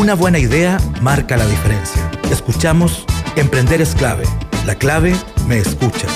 [0.00, 2.10] Una buena idea marca la diferencia.
[2.30, 3.04] Escuchamos
[3.36, 4.24] Emprender es clave.
[4.64, 5.14] La clave
[5.46, 6.06] me escucha.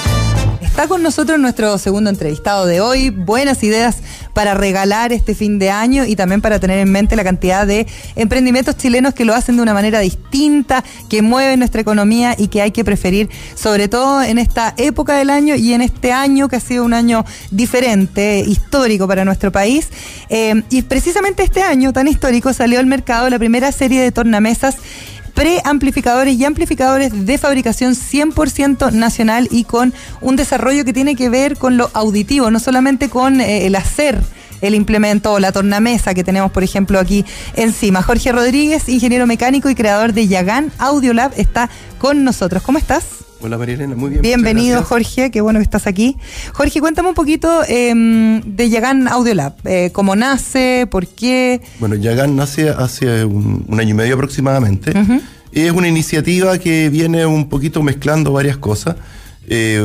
[0.80, 3.10] Está con nosotros nuestro segundo entrevistado de hoy.
[3.10, 3.98] Buenas ideas
[4.32, 7.86] para regalar este fin de año y también para tener en mente la cantidad de
[8.16, 12.62] emprendimientos chilenos que lo hacen de una manera distinta, que mueven nuestra economía y que
[12.62, 16.56] hay que preferir, sobre todo en esta época del año y en este año que
[16.56, 19.88] ha sido un año diferente, histórico para nuestro país.
[20.30, 24.76] Eh, y precisamente este año tan histórico salió al mercado la primera serie de tornamesas
[25.40, 31.57] preamplificadores y amplificadores de fabricación 100% nacional y con un desarrollo que tiene que ver
[31.57, 34.20] con lo auditivo, no solamente con eh, el hacer
[34.61, 37.24] el implemento o la tornamesa que tenemos, por ejemplo, aquí
[37.55, 38.03] encima.
[38.03, 42.62] Jorge Rodríguez, ingeniero mecánico y creador de Yagan Audiolab, está con nosotros.
[42.62, 43.29] ¿Cómo estás?
[43.42, 44.20] Hola María Elena, muy bien.
[44.20, 46.18] Bienvenido Jorge, qué bueno que estás aquí.
[46.53, 51.62] Jorge, cuéntame un poquito em, de Yagan Audiolab, eh, cómo nace, por qué.
[51.79, 54.92] Bueno, Yagan nace hace un, año y medio aproximadamente.
[55.53, 58.96] Es una iniciativa que viene un poquito mezclando varias cosas.
[59.48, 59.83] Eh,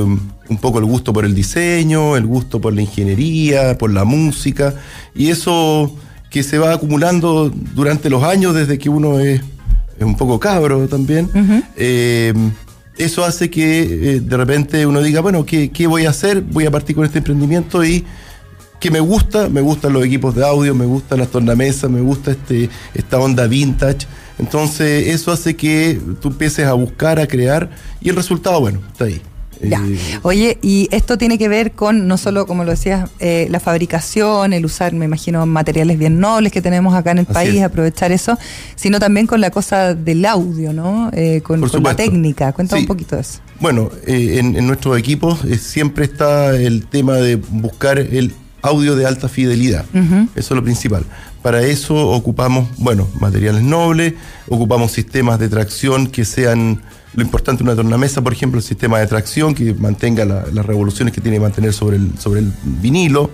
[0.49, 4.75] un poco el gusto por el diseño, el gusto por la ingeniería, por la música,
[5.15, 5.95] y eso
[6.29, 9.41] que se va acumulando durante los años desde que uno es,
[10.01, 11.29] un poco cabro también
[12.97, 16.41] eso hace que eh, de repente uno diga, bueno, ¿qué, voy a hacer?
[16.41, 18.05] Voy a partir con este emprendimiento y
[18.79, 22.31] que me gusta, me gustan los equipos de audio, me gustan las tornamesas, me gusta
[22.31, 24.07] este, esta onda vintage.
[24.37, 27.69] Entonces eso hace que tú empieces a buscar, a crear
[28.01, 29.21] y el resultado, bueno, está ahí.
[29.61, 29.79] Ya.
[29.79, 33.59] Eh, Oye, y esto tiene que ver con no solo, como lo decías, eh, la
[33.59, 38.11] fabricación, el usar, me imagino, materiales bien nobles que tenemos acá en el país, aprovechar
[38.11, 38.37] eso,
[38.75, 41.09] sino también con la cosa del audio, ¿no?
[41.13, 42.53] Eh, con, la técnica.
[42.53, 43.39] Cuéntame un poquito de eso.
[43.59, 48.33] Bueno, en, en, nuestros equipos siempre está el tema de buscar el
[48.65, 49.85] audio de alta fidelidad.
[49.93, 51.05] Eso es lo principal.
[51.41, 54.13] Para eso ocupamos, bueno, materiales nobles,
[54.49, 56.81] ocupamos sistemas de tracción que sean
[57.15, 61.13] lo importante de una tornamesa, por ejemplo, el sistema de tracción que mantenga las revoluciones
[61.13, 63.31] que tiene que mantener sobre el, sobre el vinilo,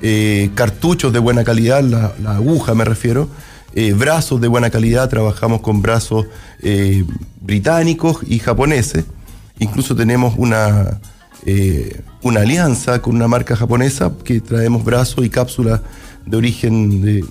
[0.00, 3.28] eh, cartuchos de buena calidad, la, aguja me refiero,
[3.74, 6.26] eh, brazos de buena calidad, trabajamos con brazos
[6.62, 7.04] eh,
[7.40, 9.04] británicos y japoneses,
[9.58, 10.98] incluso tenemos una,
[12.22, 15.80] una alianza con una marca japonesa que traemos brazos y cápsulas
[16.28, 17.24] de origen de,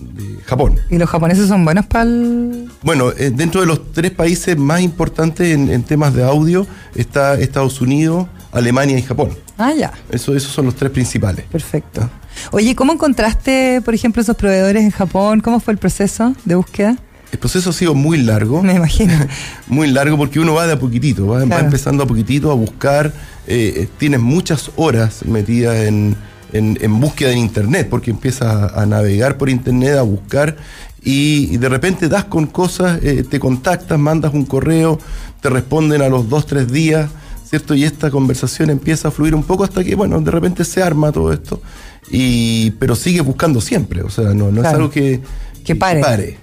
[0.46, 0.80] Japón.
[0.90, 2.70] ¿Y los japoneses son buenos para el...?
[2.82, 6.66] Bueno, eh, dentro de los tres países más importantes en, temas de audio
[6.96, 9.30] está Estados Unidos, Alemania y Japón.
[9.58, 9.92] Ah, ya.
[10.10, 11.46] Eso, esos son los tres principales.
[11.52, 12.10] Perfecto.
[12.52, 15.42] Oye, ¿cómo encontraste, por ejemplo, esos proveedores en Japón?
[15.42, 16.98] ¿Cómo fue el proceso de búsqueda?
[17.32, 18.64] El proceso ha sido muy largo.
[18.64, 19.14] Me imagino.
[19.68, 23.12] muy largo porque uno va de a poquitito, va, empezando a poquitito a buscar.
[23.48, 26.16] Eh, tienes muchas horas metidas en,
[26.54, 30.58] en, búsqueda en Internet, porque empiezas a, navegar por Internet, a buscar
[31.04, 35.00] y, de repente das con cosas, eh, te contactas, mandas un correo,
[35.42, 37.10] te responden a los dos, tres días,
[37.46, 37.76] ¿cierto?
[37.76, 41.12] Y esta conversación empieza a fluir un poco hasta que, bueno, de repente se arma
[41.12, 41.62] todo esto,
[42.10, 45.22] y, pero sigue buscando siempre, o sea, no, no es algo que,
[45.68, 46.38] que pare.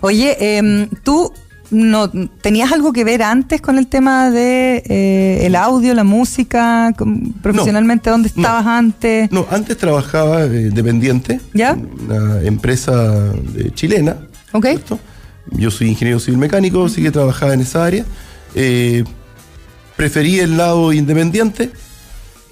[0.00, 1.32] Oye, em, tú
[1.70, 2.08] no
[2.40, 6.94] tenías algo que ver antes con el tema de eh, el audio, la música,
[7.42, 9.30] profesionalmente dónde estabas antes?
[9.32, 11.70] No, antes trabajaba eh, dependiente, ¿Ya?
[11.70, 13.32] En una empresa
[13.74, 14.16] chilena.
[14.52, 14.66] Ok.
[15.50, 18.04] Yo soy ingeniero civil mecánico, así que trabajaba en esa área.
[18.54, 19.04] Eh,
[19.96, 21.70] preferí el lado independiente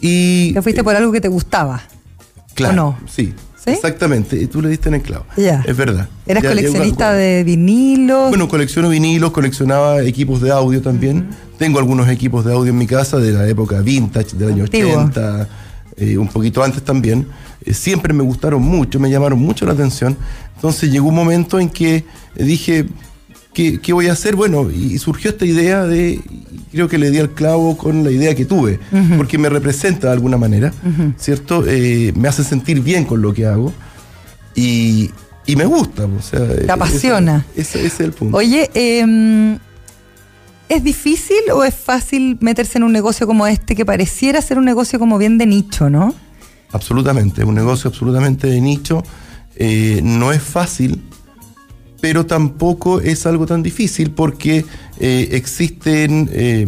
[0.01, 0.53] y.
[0.53, 1.83] ¿Te fuiste por algo que te gustaba?
[2.55, 2.73] Claro.
[2.73, 2.99] ¿O no?
[3.09, 3.33] Sí.
[3.67, 5.25] Exactamente, y tú le diste en el clavo.
[5.37, 6.09] Es verdad.
[6.27, 8.31] ¿Eras coleccionista de vinilos?
[8.31, 11.29] Bueno, colecciono vinilos, coleccionaba equipos de audio también.
[11.59, 15.49] Tengo algunos equipos de audio en mi casa de la época vintage, del año 80,
[15.97, 17.27] eh, un poquito antes también.
[17.65, 20.17] Eh, siempre me gustaron mucho, me llamaron mucho la atención.
[20.57, 22.87] Entonces llegó un momento en que dije,
[23.53, 24.37] ¿qué, voy a hacer?
[24.37, 26.21] Bueno, y surgió esta idea de,
[26.71, 28.81] creo que le di al clavo con la idea que tuve,
[29.17, 30.73] porque me representa de alguna manera,
[31.19, 31.65] ¿cierto?
[31.67, 33.73] Eh, me hace sentir bien con lo que hago
[34.55, 35.11] y,
[35.57, 36.05] me gusta.
[36.05, 37.45] O sea, Te apasiona.
[37.55, 38.37] Ese, es el punto.
[38.37, 39.59] Oye, em,
[40.69, 44.65] ¿es difícil o es fácil meterse en un negocio como este que pareciera ser un
[44.65, 46.15] negocio como bien de nicho, no?
[46.73, 49.05] Absolutamente, un negocio absolutamente de nicho.
[49.57, 51.03] Eh, no es fácil
[52.03, 54.65] pero tampoco es algo tan difícil porque
[54.99, 56.67] eh, existen, eh,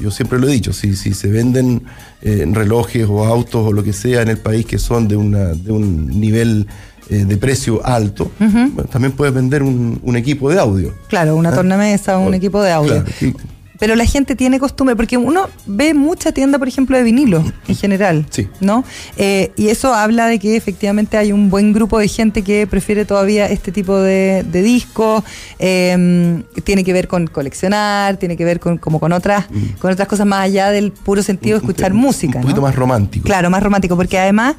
[0.00, 1.82] yo siempre lo he dicho, si, si se venden
[2.22, 5.52] eh, relojes o autos o lo que sea en el país que son de, una,
[5.52, 6.66] de un nivel
[7.10, 10.94] eh, de precio alto, bueno, también puedes vender un, un equipo de audio.
[11.08, 11.54] Claro, una ¿Ah?
[11.54, 13.04] tornamesa, un O- equipo de audio.
[13.04, 13.34] Claro, y-
[13.78, 17.74] Pero la gente tiene costumbre, porque uno ve mucha tienda, por ejemplo, de vinilo en
[17.74, 18.48] general, Sí.
[18.60, 18.84] ¿no?
[19.16, 23.04] Eh, y eso habla de que efectivamente hay un buen grupo de gente que prefiere
[23.04, 25.24] todavía este tipo de, de discos.
[25.58, 29.46] eh, tiene que ver con coleccionar, tiene que ver con como con otras,
[29.80, 31.68] con otras cosas más allá del puro sentido de Mm.
[31.70, 32.36] escuchar un- música.
[32.38, 32.66] Un poquito ¿no?
[32.68, 33.24] más romántico.
[33.26, 34.54] Claro, más romántico, porque además,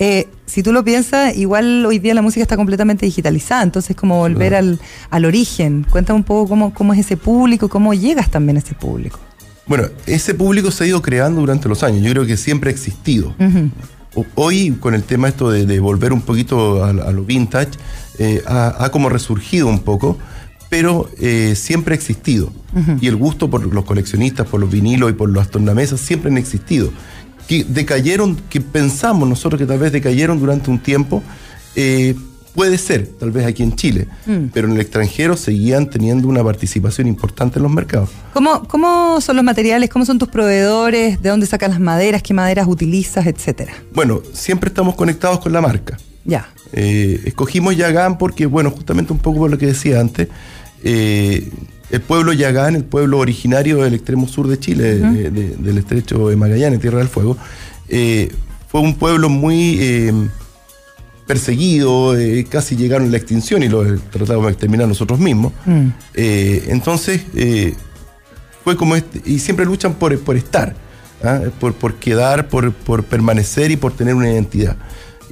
[0.00, 4.16] eh, si tú lo piensas, igual hoy día la música está completamente digitalizada, entonces como
[4.18, 4.66] volver Claro.
[4.66, 5.86] al, al origen.
[5.88, 9.18] Cuéntame un poco cómo, cómo es ese público, cómo llegas también a ese público.
[9.66, 12.02] Bueno, ese público se ha ido creando durante los años.
[12.02, 13.34] Yo creo que siempre ha existido.
[14.34, 17.70] Hoy, con el tema esto de, de volver un poquito a, a lo vintage,
[18.18, 20.18] eh, ha, ha como resurgido un poco,
[20.68, 22.52] pero eh, siempre ha existido.
[23.00, 26.38] Y el gusto por los coleccionistas, por los vinilos y por las tornamesas siempre han
[26.38, 26.90] existido.
[27.50, 31.20] Que decayeron, que pensamos nosotros que tal vez decayeron durante un tiempo,
[31.74, 32.14] eh,
[32.54, 34.06] puede ser, tal vez aquí en Chile,
[34.52, 38.10] pero en el extranjero seguían teniendo una participación importante en los mercados.
[38.34, 39.90] ¿Cómo, ¿Cómo son los materiales?
[39.90, 41.20] ¿Cómo son tus proveedores?
[41.20, 42.22] ¿De dónde sacas las maderas?
[42.22, 43.26] ¿Qué maderas utilizas?
[43.26, 43.72] Etcétera.
[43.92, 45.98] Bueno, siempre estamos conectados con la marca.
[46.24, 46.48] Ya.
[46.72, 50.28] Eh, escogimos Yagán porque, bueno, justamente un poco por lo que decía antes,
[50.84, 51.50] eh,
[51.90, 56.28] el pueblo Yagán, el pueblo originario del extremo sur de Chile, de- de- del estrecho
[56.28, 57.36] de Magallanes, Tierra del Fuego,
[57.88, 58.30] eh,
[58.68, 60.12] fue un pueblo muy eh,
[61.26, 65.52] perseguido, eh, casi llegaron a la extinción y lo tratamos de exterminar nosotros mismos.
[65.66, 65.88] Mm.
[66.14, 67.22] Entonces,
[68.64, 70.74] fue como este, y siempre luchan por, por estar,
[71.24, 71.40] ¿ah?
[71.58, 74.76] por, por quedar, por, por permanecer y por tener una identidad.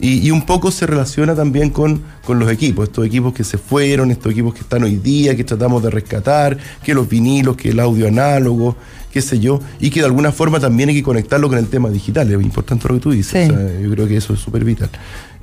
[0.00, 3.58] Y, y un poco se relaciona también con, con los equipos, estos equipos que se
[3.58, 7.70] fueron, estos equipos que están hoy día, que tratamos de rescatar, que los vinilos, que
[7.70, 8.76] el audio análogo,
[9.12, 11.90] qué sé yo, y que de alguna forma también hay que conectarlo con el tema
[11.90, 13.52] digital, es importante lo que tú dices, Sí.
[13.52, 14.90] o sea, yo creo que eso es súper vital.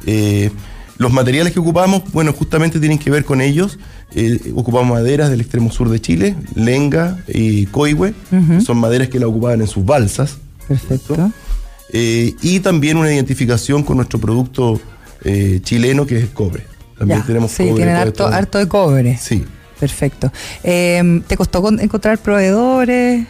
[0.05, 0.51] Eh,
[0.97, 3.77] los materiales que ocupamos, bueno, justamente tienen que ver con ellos.
[4.13, 8.13] Eh, ocupamos maderas del extremo sur de Chile, lenga y coihue,
[8.65, 10.37] son maderas que la ocupaban en sus balsas.
[10.69, 11.15] Perfecto.
[11.93, 14.79] Eh, y también una identificación con nuestro producto
[15.23, 16.65] eh, chileno que es el cobre.
[16.97, 17.25] También Ya.
[17.25, 17.83] tenemos sí, cobre.
[17.85, 19.17] tienen todo harto, de cobre.
[19.21, 19.43] Sí.
[19.79, 20.31] Perfecto.
[20.63, 23.25] Eh, ¿Te costó con- encontrar proveedores?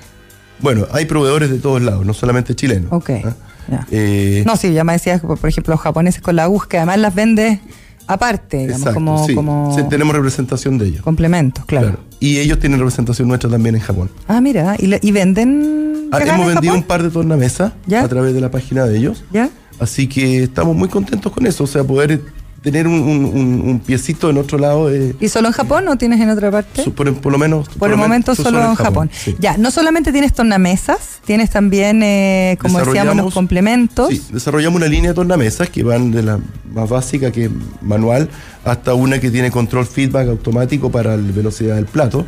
[0.59, 2.91] Bueno, hay proveedores de todos lados, no solamente chilenos.
[2.91, 3.09] Ok.
[3.25, 3.33] ¿ah?
[3.69, 3.87] ya.
[3.91, 6.77] Eh, No, sí, ya me decías, por por ejemplo, los japoneses con la aguja, que
[6.77, 7.59] además las vendes
[8.07, 9.33] aparte, digamos, exacto, como, sí.
[9.33, 11.01] como Sí, tenemos representación de ellos.
[11.01, 11.87] complementos, claro.
[11.87, 12.03] Claro.
[12.19, 14.11] Y ellos tienen representación nuestra también en Japón.
[14.27, 15.94] Ah, mira, ¿y, le- y venden?
[16.11, 16.77] Ah, hemos en vendido Japón?
[16.77, 19.23] un par de tornamesas a través de la página de ellos.
[19.31, 19.49] ¿Ya?
[19.79, 21.63] Así que estamos muy contentos con eso.
[21.65, 22.21] O sea, poder
[22.65, 24.91] tener un, un- un- un piecito en otro lado.
[24.91, 26.83] eh, ¿Y solo en Japón o tienes en otra parte?
[26.89, 27.69] por, por lo menos.
[27.69, 29.09] Por el momento solo en Japón.
[29.13, 29.35] sí.
[29.39, 34.09] Ya, no solamente tienes tornamesas, tienes también, eh, como decíamos, los complementos.
[34.09, 36.39] Sí, desarrollamos una línea de tornamesas que van de la
[36.73, 37.51] más básica, que es
[37.81, 38.29] manual,
[38.63, 42.25] hasta una que tiene control feedback automático para la velocidad del plato.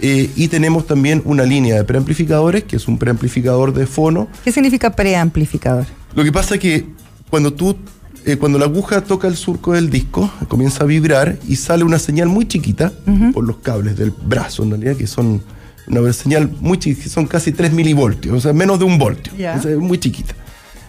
[0.00, 4.26] Eh, y tenemos también una línea de preamplificadores, que es un preamplificador de fono.
[4.42, 5.86] ¿Qué significa preamplificador?
[6.16, 6.86] Lo que pasa es que
[7.30, 7.76] cuando tú,
[8.26, 11.98] eh, cuando la aguja toca el surco del disco, comienza a vibrar y sale una
[11.98, 12.92] señal muy chiquita
[13.32, 15.42] por los cables del brazo, en realidad, que son
[15.86, 19.32] una señal muy chiquita, son casi 3 milivoltios, o sea, menos de un voltio.
[19.56, 20.34] Es muy chiquita.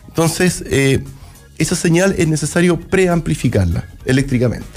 [0.08, 1.04] Entonces, eh,
[1.58, 4.68] esa señal es necesario preamplificarla eléctricamente.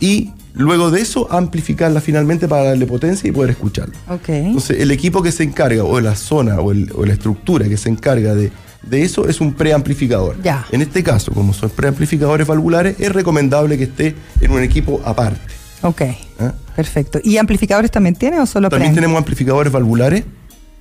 [0.00, 3.94] Y luego de eso, amplificarla finalmente para darle potencia y poder escucharlo.
[4.08, 4.28] Ok.
[4.28, 7.76] Entonces, el equipo que se encarga, o la zona, o, el- o la estructura que
[7.76, 8.50] se encarga de,
[8.82, 10.40] de eso, es un preamplificador.
[10.42, 10.66] Ya.
[10.72, 15.40] En este caso, como son preamplificadores valvulares, es recomendable que esté en un equipo aparte.
[15.82, 16.02] Ok.
[16.40, 16.52] ¿ah?
[16.74, 17.20] Perfecto.
[17.22, 20.24] ¿Y amplificadores también tienes o solo También tenemos amplificadores valvulares,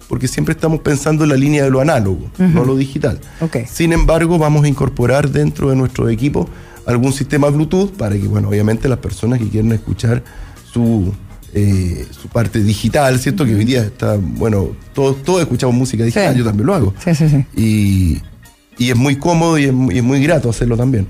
[0.08, 3.20] porque siempre estamos pensando en la línea de lo análogo, no lo digital.
[3.40, 3.58] Ok.
[3.72, 6.50] Sin embargo, vamos a incorporar dentro de nuestro equipo
[6.86, 10.24] algún sistema Bluetooth para que, bueno, obviamente las personas que quieran escuchar
[10.72, 11.14] su,
[11.54, 13.46] eh, su parte digital, ¿cierto?
[13.46, 16.40] Que hoy día está, bueno, todos, todos escuchamos música digital, Sí.
[16.40, 16.94] yo también lo hago.
[17.04, 17.46] Sí, sí, sí.
[17.56, 21.08] Y, y es muy cómodo y es, muy- y es muy grato hacerlo también.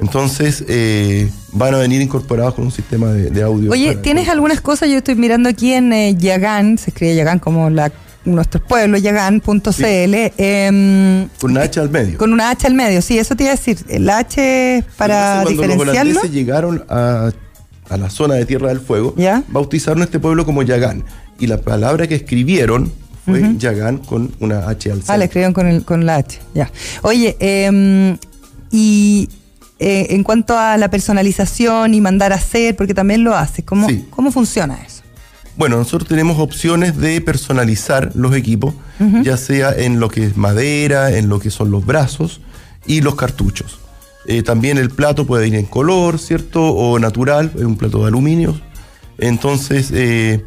[0.00, 3.70] Entonces, eh, van a venir incorporados con un sistema de, de audio.
[3.70, 4.88] Oye, ¿tienes algunas cosas?
[4.88, 7.92] Yo estoy mirando aquí en eh, Yagán, se escribe Yagán como la,
[8.24, 12.16] nuestro pueblo, yagán.cl, em, Con una H al medio.
[12.18, 13.02] con una H al medio.
[13.02, 13.76] Sí, eso te iba a decir.
[13.88, 15.84] El H para diferenciarlo.
[15.84, 17.30] los holandeses llegaron a,
[17.90, 19.42] a la zona de Tierra del Fuego, ¿Ya?
[19.48, 21.04] bautizaron este pueblo como Yagán.
[21.38, 22.92] Y la palabra que escribieron
[23.24, 25.24] fue Yagán con una H al Ah, la centro.
[25.24, 26.70] escribieron con, el, con la H, ya.
[27.02, 28.16] Oye, em,
[28.70, 29.28] y
[29.78, 33.88] eh, en cuanto a la personalización y mandar a hacer, porque también lo haces, ¿cómo,
[33.88, 34.04] Sí.
[34.10, 35.02] ¿cómo funciona eso?
[35.56, 38.74] Bueno, nosotros tenemos opciones de personalizar los equipos,
[39.22, 42.40] ya sea en lo que es madera, en lo que son los brazos
[42.86, 43.78] y los cartuchos.
[44.26, 46.62] Eh, también el plato puede ir en color, ¿cierto?
[46.62, 48.60] O natural, es un plato de aluminio.
[49.18, 50.44] Entonces, eh,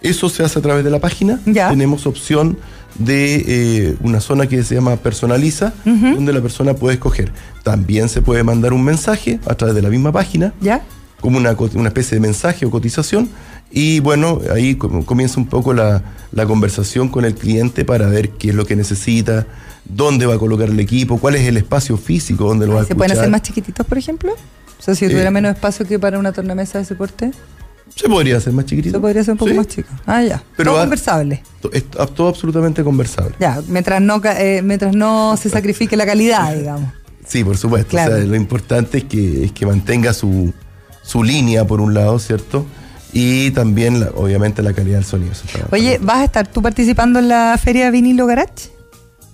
[0.00, 1.40] eso se hace a través de la página.
[1.46, 1.70] Ya.
[1.70, 2.58] Tenemos opción
[2.98, 7.32] de eh, una zona que se llama personaliza, donde la persona puede escoger.
[7.62, 10.82] También se puede mandar un mensaje a través de la misma página, ¿Ya?
[11.24, 13.30] Como una, una especie de mensaje o cotización.
[13.70, 16.02] Y bueno, ahí com- comienza un poco la,
[16.32, 19.46] la conversación con el cliente para ver qué es lo que necesita,
[19.86, 22.84] dónde va a colocar el equipo, cuál es el espacio físico donde lo va a
[22.84, 24.32] ¿Se pueden hacer más chiquititos, por ejemplo?
[24.78, 27.30] O sea, si Eh, tuviera menos espacio que para una tornamesa de ese porte,
[27.96, 28.98] Se podría hacer más chiquitito.
[28.98, 29.56] se podría ser un poco Sí.
[29.56, 29.88] más chico.
[30.04, 30.42] Ah, ya.
[30.58, 31.42] Pero Todo va- conversable.
[31.62, 33.34] To- Es a- todo absolutamente conversable.
[33.40, 36.90] Ya, mientras no, eh, mientras no se sacrifique la calidad, digamos.
[37.26, 37.88] Sí, por supuesto.
[37.90, 38.12] Claro.
[38.12, 40.52] O sea, lo importante es que, es que mantenga su,
[41.04, 42.66] su línea, por un lado, ¿cierto?
[43.12, 45.32] Y también, la- obviamente, la calidad del sonido.
[45.70, 48.72] Oye, ¿vas a estar tú participando en la feria Vinilo Garage?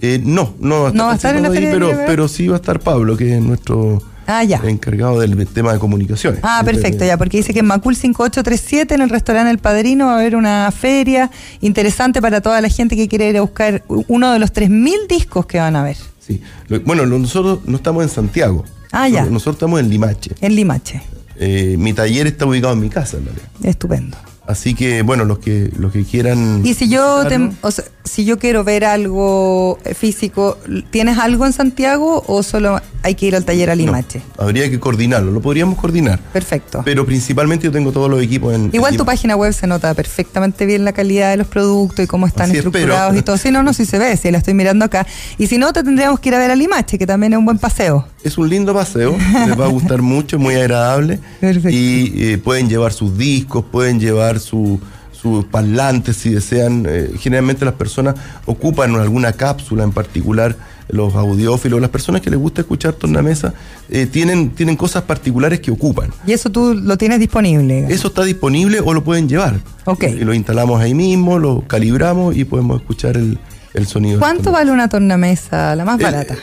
[0.03, 1.91] Eh, no, no va a estar, ¿No va a estar en la ahí, Feria pero,
[2.07, 4.61] pero sí va a estar Pablo, que es nuestro Ah, ya.
[4.65, 6.41] encargado del tema de comunicaciones.
[6.43, 10.13] Ah, perfecto, ya, porque dice que en Macul 5837, en el restaurante El Padrino, va
[10.17, 14.33] a haber una feria interesante para toda la gente que quiere ir a buscar uno
[14.33, 16.41] de los 3.000 discos que van a ver Sí.
[16.85, 18.65] Bueno, nosotros no estamos en Santiago.
[18.93, 19.25] Ah, ya.
[19.25, 20.31] Nosotros estamos en Limache.
[20.41, 21.03] en Limache.
[21.43, 23.49] Eh, mi taller está ubicado en mi casa, en realidad.
[23.63, 24.19] Estupendo.
[24.51, 26.61] Así que, bueno, los que, los que quieran.
[26.65, 30.59] Y si yo, te- visitarnos, o sea, si yo quiero ver algo eh, físico,
[30.91, 34.23] ¿tienes algo en Santiago o solo hay que ir al taller a no, Limache?
[34.39, 36.19] habría que coordinarlo, lo podríamos coordinar.
[36.33, 36.83] Perfecto.
[36.85, 38.71] Pero principalmente yo tengo todos los equipos en.
[38.73, 42.09] Igual en tu página web se nota perfectamente bien la calidad de los productos y
[42.09, 43.19] cómo están Así estructurados espero.
[43.21, 43.37] y todo.
[43.37, 45.07] Sí, no, no, sí se ve, sí, la estoy mirando acá.
[45.39, 47.45] Y si no, te tendríamos que ir a ver a Limache, que también es un
[47.45, 48.07] buen paseo.
[48.25, 51.21] Es un lindo paseo, les va a gustar mucho, es muy agradable.
[51.41, 51.71] Perfecto.
[51.71, 54.81] Y eh, pueden llevar sus discos, pueden llevar su-
[55.13, 56.87] sus parlantes si desean.
[56.89, 58.15] Eh, generalmente las personas
[58.47, 60.57] ocupan alguna cápsula en particular,
[60.89, 63.53] los audiófilos, las personas que les gusta escuchar tornamesa,
[63.91, 66.11] eh, tienen, tienen cosas particulares que ocupan.
[66.27, 67.75] Y eso tú lo tienes disponible.
[67.75, 67.95] digamos.
[67.95, 69.61] Eso está disponible o lo pueden llevar.
[69.85, 70.05] Ok.
[70.05, 73.39] Y lo instalamos ahí mismo, lo calibramos y podemos escuchar el,
[73.75, 74.19] el sonido.
[74.19, 76.35] ¿Cuánto vale una tornamesa, la más Eh, barata?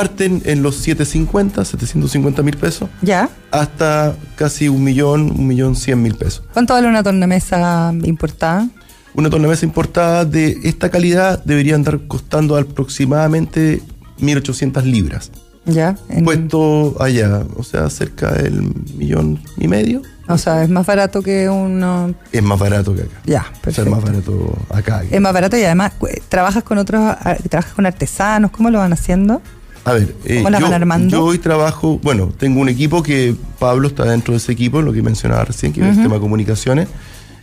[0.00, 3.30] Parten en los 750, 750 mil pesos, ¿Ya?
[3.50, 6.42] hasta casi un millón, un millón cien mil pesos.
[6.52, 8.68] ¿Cuánto vale una tornamesa importada?
[9.14, 13.80] Una tornamesa importada de esta calidad debería andar costando aproximadamente
[14.20, 15.30] 1.800 libras.
[15.64, 15.96] ¿Ya?
[16.10, 21.22] En- Puesto allá, o sea, cerca del millón y medio, o sea, es más barato
[21.22, 22.12] que uno...
[22.32, 23.20] es más barato que acá.
[23.24, 23.90] Ya, O sea, es perfecto.
[23.90, 25.02] más barato acá.
[25.10, 27.16] Es más barato y además cu- trabajas con otros,
[27.48, 29.40] trabajas con artesanos, ¿cómo lo van haciendo?
[29.86, 31.08] A ver, eh, ¿Cómo las yo, van armando?
[31.16, 34.92] yo hoy trabajo, bueno, tengo un equipo que Pablo está dentro de ese equipo, lo
[34.92, 36.88] que mencionaba recién, que es el tema de comunicaciones.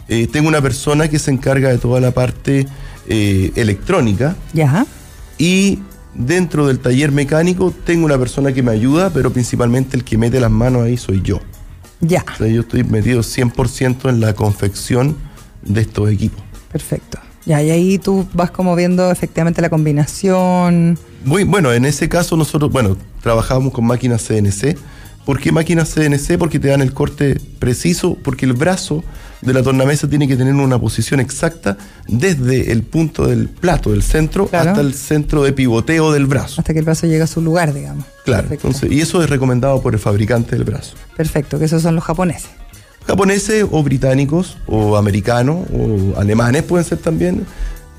[0.09, 2.67] Eh, tengo una persona que se encarga de toda la parte
[3.07, 4.85] eh, electrónica Ya.
[5.37, 5.79] y
[6.13, 10.39] dentro del taller mecánico tengo una persona que me ayuda, pero principalmente el que mete
[10.41, 11.39] las manos ahí soy yo.
[12.01, 12.25] Ya.
[12.33, 15.15] O sea, yo estoy metido 100% en la confección
[15.61, 16.43] de estos equipos.
[16.71, 17.19] Perfecto.
[17.45, 20.99] Ya, y ahí tú vas como viendo efectivamente la combinación.
[21.23, 24.77] Muy bueno, en ese caso nosotros, bueno, trabajábamos con máquinas CNC.
[25.25, 26.37] ¿Por qué máquinas CNC?
[26.37, 29.03] Porque te dan el corte preciso, porque el brazo
[29.41, 31.77] de la tornamesa tiene que tener una posición exacta
[32.09, 34.71] desde el punto del plato, del centro, Claro.
[34.71, 36.59] hasta el centro de pivoteo del brazo.
[36.59, 38.05] hasta que el brazo llega a su lugar, digamos.
[38.25, 38.67] Claro, Perfecto.
[38.67, 40.95] entonces, y eso es recomendado por el fabricante del brazo.
[41.15, 42.49] Perfecto, que esos son los japoneses.
[43.07, 47.45] Japoneses o británicos o americanos o alemanes pueden ser también.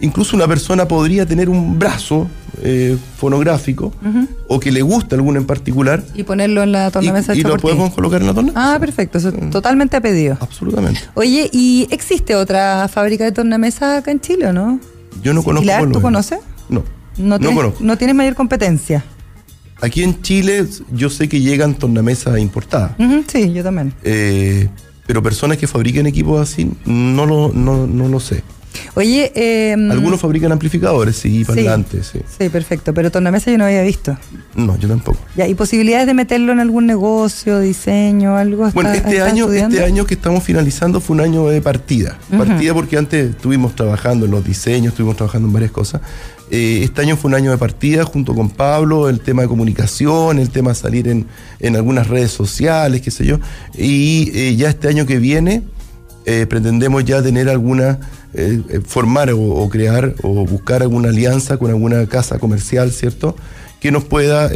[0.00, 2.28] Incluso una persona podría tener un brazo
[2.62, 3.92] eh, fonográfico
[4.48, 7.48] o que le guste alguno en particular Y ponerlo en la y, tornamesa y hecha
[7.48, 8.74] lo por podemos colocar en la tornamesa.
[8.74, 10.36] Ah, perfecto, eso totalmente a pedido.
[10.40, 11.00] Absolutamente.
[11.14, 14.80] Oye, ¿y existe otra fábrica de tornamesas acá en Chile o no?
[15.22, 15.70] Yo no conozco.
[15.92, 16.40] ¿tú conoces?
[16.68, 16.82] No.
[17.16, 17.78] No No, tienes, conozco.
[17.84, 19.04] no tienes mayor competencia.
[19.80, 22.92] Aquí en Chile yo sé que llegan tornamesas importadas.
[23.28, 23.92] Sí, yo también.
[24.02, 24.68] Eh,
[25.06, 28.42] pero personas que fabriquen equipos así, no lo, no, no lo sé.
[28.94, 32.20] Oye, eh, Algunos fabrican amplificadores, sí, parlantes, sí.
[32.38, 34.16] Sí, perfecto, pero tornamesa yo no había visto.
[34.54, 35.18] No, yo tampoco.
[35.36, 38.70] Ya, ¿y posibilidades de meterlo en algún negocio, diseño, algo?
[38.72, 39.76] Bueno, ¿Está- este está año, estudiando?
[39.76, 42.18] este año que estamos finalizando fue un año de partida.
[42.36, 46.00] Partida porque antes estuvimos trabajando en los diseños, estuvimos trabajando en varias cosas.
[46.50, 50.38] Eh, este año fue un año de partida junto con Pablo, el tema de comunicación,
[50.38, 51.26] el tema de salir en,
[51.58, 53.38] en algunas redes sociales, qué sé yo.
[53.76, 55.62] Y eh, ya este año que viene
[56.26, 58.00] eh, pretendemos ya tener alguna,
[58.32, 63.36] eh, eh, formar o, o crear o buscar alguna alianza con alguna casa comercial, ¿cierto?
[63.80, 64.50] Que nos pueda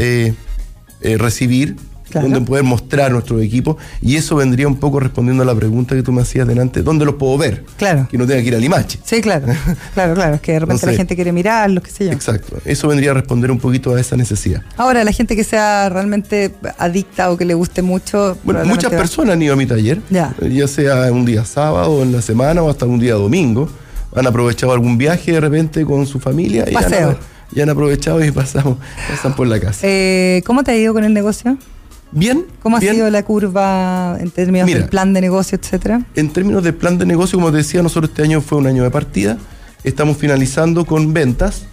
[1.02, 1.76] recibir
[2.11, 2.28] Claro.
[2.28, 6.02] donde poder mostrar nuestros equipos y eso vendría un poco respondiendo a la pregunta que
[6.02, 7.64] tú me hacías delante, ¿dónde los puedo ver?
[7.76, 8.09] Claro.
[8.11, 8.98] Que no tenga que ir al Limache.
[9.04, 9.46] Sí, claro.
[9.94, 10.34] Claro, claro.
[10.36, 12.12] Es que de repente Entonces- la gente quiere mirarlos, qué sé yo.
[12.12, 14.62] Exacto, eso vendría a responder un poquito a esa necesidad.
[14.76, 18.38] Ahora, la gente que sea realmente adicta o que le guste mucho.
[18.44, 20.34] Bueno, muchas personas han ido a mi taller, Ya.
[20.40, 23.68] eh, ya sea un día sábado, en la semana o hasta un día domingo.
[24.16, 27.18] Han aprovechado algún viaje de repente con su familia y han, Paseo.
[27.54, 28.78] y han aprovechado y pasamos,
[29.09, 29.80] pasan por la casa.
[29.82, 31.59] Eh, ¿Cómo te ha ido con el negocio?
[32.12, 32.46] Bien.
[32.62, 34.80] ¿Cómo ha sido la curva en términos Mira.
[34.80, 36.02] del plan de negocio, etcétera?
[36.14, 38.82] En términos de plan de negocio, como te decía, nosotros este año fue un año
[38.82, 39.36] de partida.
[39.84, 41.66] Estamos finalizando con ventas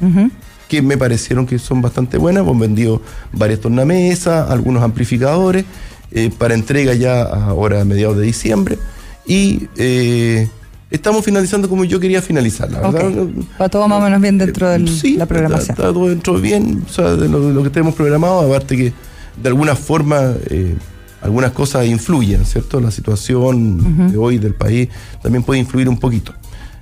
[0.68, 2.42] que me parecieron que son bastante buenas.
[2.44, 5.66] Hemos vendido varias tornamesas, algunos amplificadores
[6.12, 8.78] eh, para entrega ya ahora a mediados de diciembre.
[9.26, 10.48] Y eh,
[10.92, 13.28] estamos finalizando como yo quería finalizar, la verdad.
[13.60, 15.72] Va todo más o menos bien dentro de Sí, la programación.
[15.72, 18.78] Está, está todo dentro bien, o sea, de lo, de lo que tenemos programado, aparte
[18.78, 18.94] que
[19.42, 20.76] de alguna forma eh,
[21.22, 22.80] algunas cosas influyen, ¿cierto?
[22.80, 24.90] La situación de hoy del país
[25.22, 26.34] también puede influir un poquito.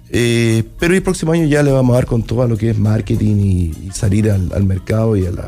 [0.10, 2.70] Eh, pero el próximo año ya le vamos a dar con todo a lo que
[2.70, 5.44] es marketing y, y salir al, al mercado y a la,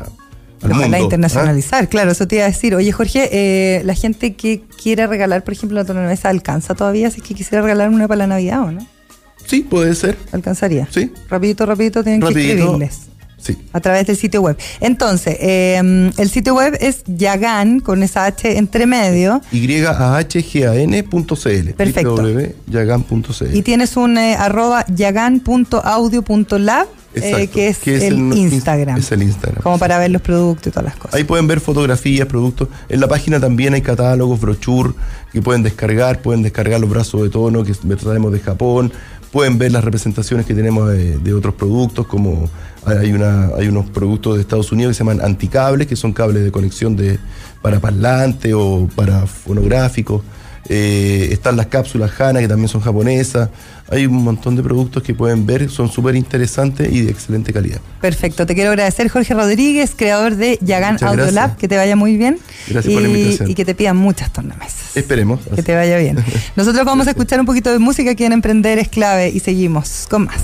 [0.62, 0.96] al Ojalá mundo.
[0.96, 1.00] ¿ah?
[1.00, 2.74] internacionalizar, claro, eso te iba a decir.
[2.74, 7.10] Oye, Jorge, eh, la gente que quiera regalar, por ejemplo, la tornamesa, ¿alcanza todavía?
[7.10, 8.86] Si es que quisiera regalar una para la Navidad o no?
[9.46, 10.16] Sí, puede ser.
[10.32, 10.88] ¿Alcanzaría?
[10.90, 11.12] Sí.
[11.28, 13.02] Rapidito, rapidito, tienen que escribirles.
[13.38, 13.56] Sí.
[13.72, 14.56] A través del sitio web.
[14.80, 19.40] Entonces, eh, el sitio web es Yagan, con esa H entre medio.
[19.52, 21.72] YAHGAN.cl.
[21.76, 22.16] Perfecto.
[22.16, 23.56] www.yagan.cl.
[23.56, 28.98] Y tienes un eh, arroba yagan.audio.lab, eh, que es que es el, el- Instagram.
[28.98, 29.62] es el Instagram.
[29.62, 31.14] Como para ver los productos y todas las cosas.
[31.14, 32.68] Ahí pueden ver fotografías, productos.
[32.88, 34.92] En la página también hay catálogos, brochure
[35.32, 36.20] que pueden descargar.
[36.22, 38.92] Pueden descargar los brazos de tono que traemos de Japón.
[39.36, 42.48] Pueden ver las representaciones que tenemos de, otros productos, como
[42.86, 46.42] hay, una, hay unos productos de Estados Unidos que se llaman anticables, que son cables
[46.42, 47.18] de conexión de,
[47.60, 50.22] para parlante o para fonográficos.
[50.68, 53.50] Eh, están las cápsulas HANA, que también son japonesas.
[53.88, 57.80] Hay un montón de productos que pueden ver, son súper interesantes y de excelente calidad.
[58.00, 61.30] Perfecto, te quiero agradecer Jorge Rodríguez, creador de Yagan Audio.
[61.30, 62.38] Lab, que te vaya muy bien.
[62.68, 63.50] Gracias y, por la invitación.
[63.50, 64.96] Y que te pidan muchas tornamesas.
[64.96, 65.40] Esperemos.
[65.54, 66.16] Que te vaya bien.
[66.56, 70.06] Nosotros vamos a escuchar un poquito de música aquí en Emprender es clave y seguimos
[70.10, 70.42] con más.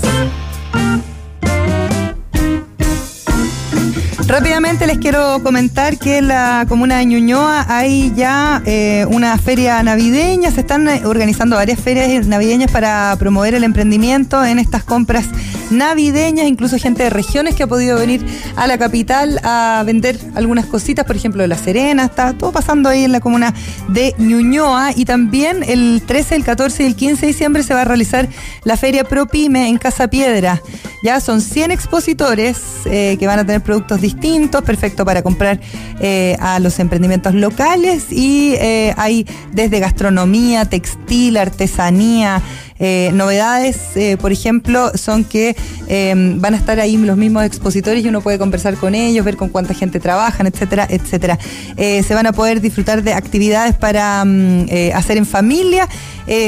[4.32, 9.82] Rápidamente les quiero comentar que en la comuna de Ñuñoa hay ya eh, una feria
[9.82, 10.50] navideña.
[10.50, 15.26] Se están eh, organizando varias ferias navideñas para promover el emprendimiento en estas compras
[15.72, 16.46] navideñas.
[16.46, 18.24] Incluso gente de regiones que ha podido venir
[18.56, 22.04] a la capital a vender algunas cositas, por ejemplo, La Serena.
[22.04, 23.54] Está todo pasando ahí en la comuna
[23.88, 24.92] de Ñuñoa.
[24.94, 28.28] Y también el 13, el 14 y el 15 de diciembre se va a realizar
[28.64, 30.62] la feria ProPyme en Casa Piedra.
[31.02, 35.60] Ya son 100 expositores eh, que van a tener productos distintos, perfecto para comprar
[36.00, 42.40] eh, a los emprendimientos locales y eh, hay desde gastronomía, textil, artesanía,
[42.84, 45.54] eh, novedades, eh, por ejemplo, son que
[45.86, 49.36] eh, van a estar ahí los mismos expositores y uno puede conversar con ellos, ver
[49.36, 51.38] con cuánta gente trabajan, etcétera, etcétera.
[51.76, 55.88] Se van a poder disfrutar de actividades para mm, hacer en familia.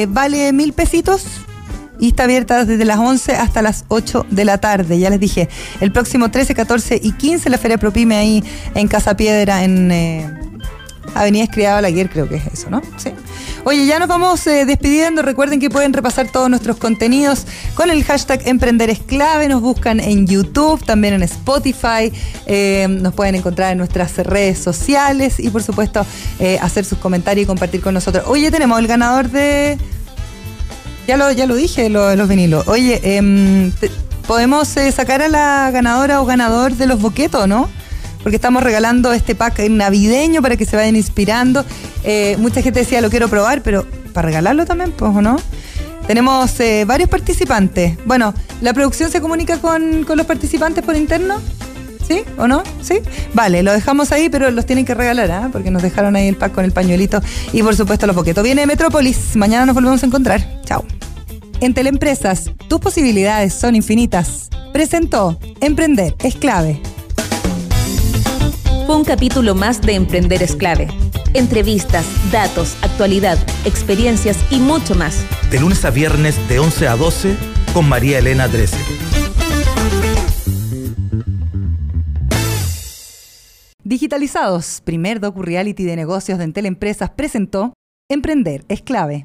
[0.08, 1.24] Vale mil pesitos
[2.00, 4.98] y está abierta desde las 11 hasta las 8 de la tarde.
[4.98, 5.48] Ya les dije,
[5.80, 8.42] el próximo 13, 14 y 15 la Feria Propime ahí
[8.74, 10.43] en Casa Piedra, en
[11.14, 12.82] Avenida Escriada Balaguer, creo que es eso, ¿no?
[12.96, 13.10] Sí.
[13.66, 15.22] Oye, ya nos vamos eh, despidiendo.
[15.22, 19.48] Recuerden que pueden repasar todos nuestros contenidos con el hashtag Emprender es clave.
[19.48, 22.12] Nos buscan en YouTube, también en Spotify.
[22.46, 26.04] eh, nos pueden encontrar en nuestras redes sociales y, por supuesto,
[26.40, 28.24] eh, hacer sus comentarios y compartir con nosotros.
[28.26, 29.78] Oye, tenemos el ganador de.
[31.06, 32.68] Ya lo, ya lo dije, los vinilos.
[32.68, 33.72] Oye, em,
[34.26, 37.68] podemos sacar a la ganadora o ganador de los boquetos, ¿no?
[38.24, 41.64] Porque estamos regalando este pack navideño para que se vayan inspirando.
[42.02, 45.36] Eh, mucha gente decía, lo quiero probar, pero para regalarlo también, pues, ¿o no?
[46.06, 47.96] Tenemos eh, varios participantes.
[48.04, 51.40] Bueno, ¿la producción se comunica con, con los participantes por interno?
[52.08, 52.62] ¿Sí o no?
[52.82, 53.00] ¿Sí?
[53.32, 55.48] Vale, lo dejamos ahí, pero los tienen que regalar, ¿ah?
[55.52, 57.20] Porque nos dejaron ahí el pack con el pañuelito
[57.52, 58.42] y por supuesto los boquetos.
[58.44, 60.60] Viene Metrópolis, mañana nos volvemos a encontrar.
[60.64, 60.84] Chao.
[61.60, 64.50] En Teleempresas, tus posibilidades son infinitas.
[64.72, 66.80] Presentó Emprender es clave.
[68.86, 70.88] Fue un capítulo más de Emprender es clave.
[71.32, 75.24] Entrevistas, datos, actualidad, experiencias y mucho más.
[75.50, 77.34] De lunes a viernes de 11 a 12
[77.72, 78.76] con María Elena Drese.
[83.82, 87.72] Digitalizados, primer docu-reality de negocios de Teleempresas presentó
[88.10, 89.24] Emprender es clave.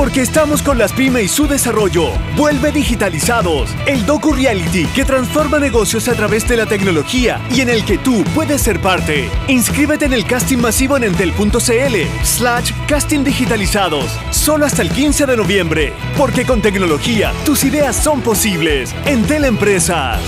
[0.00, 2.12] Porque estamos con las pymes y su desarrollo.
[2.34, 3.68] Vuelve digitalizados.
[3.86, 7.98] El Docu Reality que transforma negocios a través de la tecnología y en el que
[7.98, 9.28] tú puedes ser parte.
[9.46, 14.06] Inscríbete en el casting masivo en entel.cl slash casting digitalizados.
[14.30, 15.92] Solo hasta el 15 de noviembre.
[16.16, 18.94] Porque con tecnología tus ideas son posibles.
[19.04, 20.18] Entel Empresas.